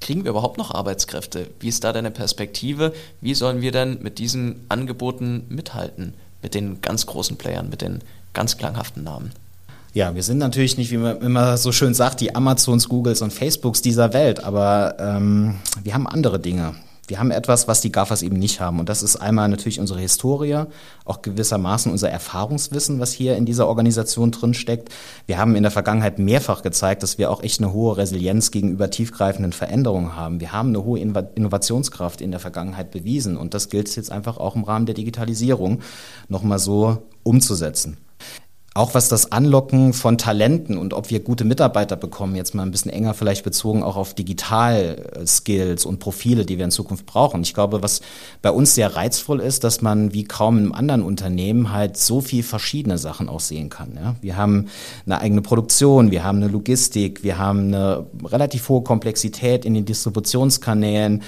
kriegen 0.00 0.24
wir 0.24 0.32
überhaupt 0.32 0.58
noch 0.58 0.74
Arbeitskräfte? 0.74 1.48
Wie 1.60 1.68
ist 1.68 1.84
da 1.84 1.92
deine 1.92 2.10
Perspektive? 2.10 2.92
Wie 3.20 3.34
sollen 3.34 3.62
wir 3.62 3.72
denn 3.72 4.02
mit 4.02 4.18
diesen 4.18 4.66
Angeboten 4.68 5.46
mithalten? 5.48 6.14
Mit 6.44 6.54
den 6.54 6.80
ganz 6.82 7.06
großen 7.06 7.36
Playern, 7.36 7.70
mit 7.70 7.80
den 7.80 8.00
ganz 8.34 8.58
klanghaften 8.58 9.02
Namen. 9.02 9.32
Ja, 9.94 10.14
wir 10.14 10.22
sind 10.22 10.38
natürlich 10.38 10.76
nicht, 10.76 10.90
wie 10.90 10.98
man 10.98 11.20
immer 11.22 11.56
so 11.56 11.72
schön 11.72 11.94
sagt, 11.94 12.20
die 12.20 12.34
Amazons, 12.34 12.88
Googles 12.88 13.22
und 13.22 13.32
Facebooks 13.32 13.80
dieser 13.80 14.12
Welt, 14.12 14.44
aber 14.44 14.96
ähm, 14.98 15.54
wir 15.82 15.94
haben 15.94 16.06
andere 16.06 16.38
Dinge. 16.38 16.74
Wir 17.08 17.18
haben 17.18 17.30
etwas, 17.30 17.68
was 17.68 17.80
die 17.80 17.92
GAFAs 17.92 18.22
eben 18.22 18.38
nicht 18.38 18.60
haben. 18.60 18.80
Und 18.80 18.88
das 18.88 19.02
ist 19.02 19.16
einmal 19.16 19.48
natürlich 19.48 19.80
unsere 19.80 20.00
Historie, 20.00 20.64
auch 21.04 21.22
gewissermaßen 21.22 21.92
unser 21.92 22.10
Erfahrungswissen, 22.10 23.00
was 23.00 23.12
hier 23.12 23.36
in 23.36 23.46
dieser 23.46 23.66
Organisation 23.68 24.30
drinsteckt. 24.30 24.88
Wir 25.26 25.38
haben 25.38 25.56
in 25.56 25.62
der 25.62 25.72
Vergangenheit 25.72 26.18
mehrfach 26.18 26.62
gezeigt, 26.62 27.02
dass 27.02 27.18
wir 27.18 27.30
auch 27.30 27.42
echt 27.42 27.60
eine 27.60 27.72
hohe 27.72 27.96
Resilienz 27.96 28.50
gegenüber 28.50 28.90
tiefgreifenden 28.90 29.52
Veränderungen 29.52 30.16
haben. 30.16 30.40
Wir 30.40 30.52
haben 30.52 30.70
eine 30.70 30.84
hohe 30.84 31.00
Innovationskraft 31.00 32.20
in 32.20 32.30
der 32.30 32.40
Vergangenheit 32.40 32.90
bewiesen. 32.90 33.36
Und 33.36 33.54
das 33.54 33.68
gilt 33.68 33.88
es 33.88 33.96
jetzt 33.96 34.12
einfach 34.12 34.38
auch 34.38 34.56
im 34.56 34.64
Rahmen 34.64 34.86
der 34.86 34.94
Digitalisierung 34.94 35.80
nochmal 36.28 36.58
so 36.58 36.98
umzusetzen 37.22 37.98
auch 38.76 38.92
was 38.94 39.08
das 39.08 39.30
Anlocken 39.30 39.92
von 39.92 40.18
Talenten 40.18 40.76
und 40.76 40.94
ob 40.94 41.08
wir 41.08 41.20
gute 41.20 41.44
Mitarbeiter 41.44 41.94
bekommen, 41.94 42.34
jetzt 42.34 42.56
mal 42.56 42.64
ein 42.64 42.72
bisschen 42.72 42.90
enger 42.90 43.14
vielleicht 43.14 43.44
bezogen 43.44 43.84
auch 43.84 43.96
auf 43.96 44.14
Digital-Skills 44.14 45.84
und 45.84 46.00
Profile, 46.00 46.44
die 46.44 46.58
wir 46.58 46.64
in 46.64 46.72
Zukunft 46.72 47.06
brauchen. 47.06 47.42
Ich 47.42 47.54
glaube, 47.54 47.82
was 47.82 48.00
bei 48.42 48.50
uns 48.50 48.74
sehr 48.74 48.96
reizvoll 48.96 49.38
ist, 49.38 49.62
dass 49.62 49.80
man 49.80 50.12
wie 50.12 50.24
kaum 50.24 50.58
im 50.58 50.74
anderen 50.74 51.02
Unternehmen 51.02 51.72
halt 51.72 51.96
so 51.96 52.20
viel 52.20 52.42
verschiedene 52.42 52.98
Sachen 52.98 53.28
auch 53.28 53.38
sehen 53.38 53.70
kann. 53.70 53.94
Ja? 53.94 54.16
Wir 54.20 54.36
haben 54.36 54.66
eine 55.06 55.20
eigene 55.20 55.42
Produktion, 55.42 56.10
wir 56.10 56.24
haben 56.24 56.38
eine 56.38 56.48
Logistik, 56.48 57.22
wir 57.22 57.38
haben 57.38 57.68
eine 57.68 58.06
relativ 58.24 58.68
hohe 58.68 58.82
Komplexität 58.82 59.64
in 59.64 59.74
den 59.74 59.84
Distributionskanälen. 59.84 61.22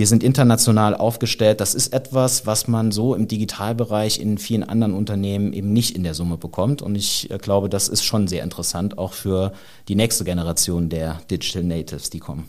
Wir 0.00 0.06
sind 0.06 0.22
international 0.22 0.96
aufgestellt. 0.96 1.60
Das 1.60 1.74
ist 1.74 1.92
etwas, 1.92 2.46
was 2.46 2.68
man 2.68 2.90
so 2.90 3.14
im 3.14 3.28
Digitalbereich 3.28 4.18
in 4.18 4.38
vielen 4.38 4.62
anderen 4.62 4.94
Unternehmen 4.94 5.52
eben 5.52 5.74
nicht 5.74 5.94
in 5.94 6.04
der 6.04 6.14
Summe 6.14 6.38
bekommt. 6.38 6.80
Und 6.80 6.94
ich 6.94 7.30
äh, 7.30 7.36
glaube, 7.36 7.68
das 7.68 7.86
ist 7.86 8.02
schon 8.02 8.26
sehr 8.26 8.42
interessant, 8.42 8.96
auch 8.96 9.12
für 9.12 9.52
die 9.88 9.96
nächste 9.96 10.24
Generation 10.24 10.88
der 10.88 11.20
Digital 11.30 11.64
Natives, 11.64 12.08
die 12.08 12.18
kommen. 12.18 12.48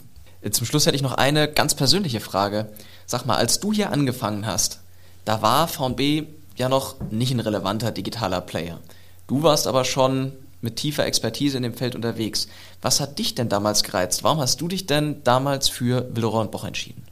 Zum 0.50 0.66
Schluss 0.66 0.86
hätte 0.86 0.96
ich 0.96 1.02
noch 1.02 1.16
eine 1.16 1.52
ganz 1.52 1.76
persönliche 1.76 2.22
Frage. 2.22 2.70
Sag 3.06 3.26
mal, 3.26 3.36
als 3.36 3.60
du 3.60 3.74
hier 3.74 3.92
angefangen 3.92 4.46
hast, 4.46 4.80
da 5.26 5.42
war 5.42 5.68
VB 5.68 6.28
ja 6.56 6.70
noch 6.70 7.02
nicht 7.12 7.34
ein 7.34 7.42
relevanter 7.42 7.92
digitaler 7.92 8.40
Player. 8.40 8.80
Du 9.28 9.44
warst 9.44 9.68
aber 9.68 9.84
schon 9.84 10.32
mit 10.62 10.78
tiefer 10.78 11.06
Expertise 11.06 11.58
in 11.58 11.64
dem 11.64 11.74
Feld 11.74 11.96
unterwegs. 11.96 12.48
Was 12.82 13.02
hat 13.02 13.20
dich 13.20 13.36
denn 13.36 13.50
damals 13.50 13.84
gereizt? 13.84 14.24
Warum 14.24 14.40
hast 14.40 14.62
du 14.62 14.70
dich 14.70 14.86
denn 14.86 15.22
damals 15.26 15.68
für 15.68 16.08
Villeroy 16.16 16.48
Boch 16.48 16.64
entschieden? 16.64 17.11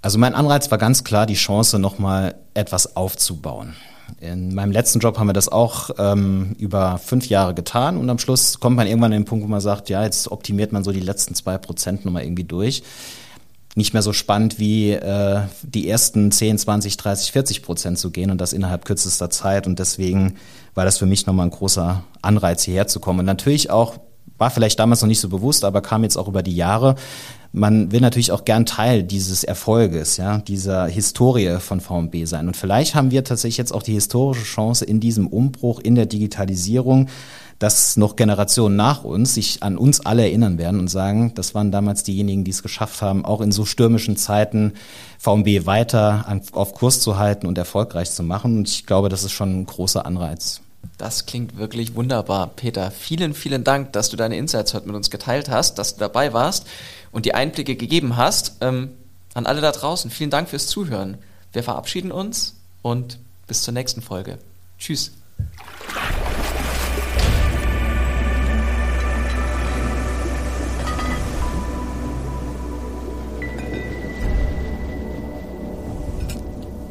Also 0.00 0.18
mein 0.18 0.34
Anreiz 0.34 0.70
war 0.70 0.78
ganz 0.78 1.02
klar 1.02 1.26
die 1.26 1.34
Chance, 1.34 1.78
nochmal 1.78 2.36
etwas 2.54 2.96
aufzubauen. 2.96 3.74
In 4.20 4.54
meinem 4.54 4.72
letzten 4.72 5.00
Job 5.00 5.18
haben 5.18 5.26
wir 5.26 5.32
das 5.32 5.48
auch 5.48 5.90
ähm, 5.98 6.56
über 6.58 6.98
fünf 6.98 7.28
Jahre 7.28 7.52
getan 7.54 7.96
und 7.96 8.08
am 8.08 8.18
Schluss 8.18 8.58
kommt 8.58 8.76
man 8.76 8.86
irgendwann 8.86 9.12
an 9.12 9.20
den 9.20 9.24
Punkt, 9.26 9.44
wo 9.44 9.48
man 9.48 9.60
sagt, 9.60 9.90
ja, 9.90 10.02
jetzt 10.02 10.30
optimiert 10.30 10.72
man 10.72 10.82
so 10.82 10.92
die 10.92 11.00
letzten 11.00 11.34
zwei 11.34 11.58
Prozent 11.58 12.04
nochmal 12.04 12.22
irgendwie 12.22 12.44
durch. 12.44 12.82
Nicht 13.74 13.92
mehr 13.92 14.02
so 14.02 14.12
spannend 14.12 14.58
wie 14.58 14.92
äh, 14.92 15.42
die 15.62 15.88
ersten 15.88 16.32
10, 16.32 16.58
20, 16.58 16.96
30, 16.96 17.32
40 17.32 17.62
Prozent 17.62 17.98
zu 17.98 18.10
gehen 18.10 18.30
und 18.30 18.40
das 18.40 18.52
innerhalb 18.52 18.84
kürzester 18.84 19.30
Zeit. 19.30 19.66
Und 19.66 19.78
deswegen 19.78 20.36
war 20.74 20.84
das 20.84 20.98
für 20.98 21.06
mich 21.06 21.26
nochmal 21.26 21.46
ein 21.46 21.50
großer 21.50 22.02
Anreiz, 22.22 22.62
hierher 22.62 22.88
zu 22.88 22.98
kommen. 22.98 23.20
Und 23.20 23.26
natürlich 23.26 23.70
auch 23.70 23.98
war 24.38 24.50
vielleicht 24.50 24.78
damals 24.78 25.02
noch 25.02 25.08
nicht 25.08 25.20
so 25.20 25.28
bewusst, 25.28 25.64
aber 25.64 25.82
kam 25.82 26.04
jetzt 26.04 26.16
auch 26.16 26.28
über 26.28 26.42
die 26.42 26.56
Jahre. 26.56 26.94
Man 27.52 27.92
will 27.92 28.00
natürlich 28.00 28.30
auch 28.30 28.44
gern 28.44 28.66
Teil 28.66 29.02
dieses 29.02 29.42
Erfolges, 29.42 30.16
ja, 30.18 30.38
dieser 30.38 30.86
Historie 30.86 31.58
von 31.60 31.80
VMB 31.80 32.26
sein. 32.26 32.46
Und 32.46 32.56
vielleicht 32.56 32.94
haben 32.94 33.10
wir 33.10 33.24
tatsächlich 33.24 33.56
jetzt 33.56 33.72
auch 33.72 33.82
die 33.82 33.94
historische 33.94 34.44
Chance 34.44 34.84
in 34.84 35.00
diesem 35.00 35.26
Umbruch 35.26 35.80
in 35.80 35.94
der 35.94 36.06
Digitalisierung, 36.06 37.08
dass 37.58 37.96
noch 37.96 38.16
Generationen 38.16 38.76
nach 38.76 39.02
uns 39.02 39.34
sich 39.34 39.62
an 39.62 39.78
uns 39.78 40.00
alle 40.00 40.22
erinnern 40.22 40.58
werden 40.58 40.78
und 40.78 40.88
sagen, 40.88 41.32
das 41.34 41.54
waren 41.54 41.72
damals 41.72 42.04
diejenigen, 42.04 42.44
die 42.44 42.52
es 42.52 42.62
geschafft 42.62 43.02
haben, 43.02 43.24
auch 43.24 43.40
in 43.40 43.50
so 43.50 43.64
stürmischen 43.64 44.16
Zeiten 44.16 44.74
VMB 45.18 45.66
weiter 45.66 46.40
auf 46.52 46.74
Kurs 46.74 47.00
zu 47.00 47.18
halten 47.18 47.46
und 47.46 47.58
erfolgreich 47.58 48.10
zu 48.10 48.22
machen. 48.22 48.58
Und 48.58 48.68
ich 48.68 48.86
glaube, 48.86 49.08
das 49.08 49.24
ist 49.24 49.32
schon 49.32 49.60
ein 49.60 49.66
großer 49.66 50.06
Anreiz. 50.06 50.60
Das 50.96 51.26
klingt 51.26 51.56
wirklich 51.56 51.94
wunderbar. 51.94 52.48
Peter, 52.48 52.90
vielen, 52.90 53.34
vielen 53.34 53.64
Dank, 53.64 53.92
dass 53.92 54.08
du 54.08 54.16
deine 54.16 54.36
Insights 54.36 54.74
heute 54.74 54.86
mit 54.86 54.96
uns 54.96 55.10
geteilt 55.10 55.48
hast, 55.48 55.78
dass 55.78 55.94
du 55.94 56.00
dabei 56.00 56.32
warst 56.32 56.66
und 57.12 57.24
die 57.24 57.34
Einblicke 57.34 57.76
gegeben 57.76 58.16
hast. 58.16 58.56
Ähm, 58.60 58.90
an 59.34 59.46
alle 59.46 59.60
da 59.60 59.70
draußen, 59.70 60.10
vielen 60.10 60.30
Dank 60.30 60.48
fürs 60.48 60.66
Zuhören. 60.66 61.18
Wir 61.52 61.62
verabschieden 61.62 62.10
uns 62.10 62.54
und 62.82 63.18
bis 63.46 63.62
zur 63.62 63.74
nächsten 63.74 64.02
Folge. 64.02 64.38
Tschüss. 64.78 65.17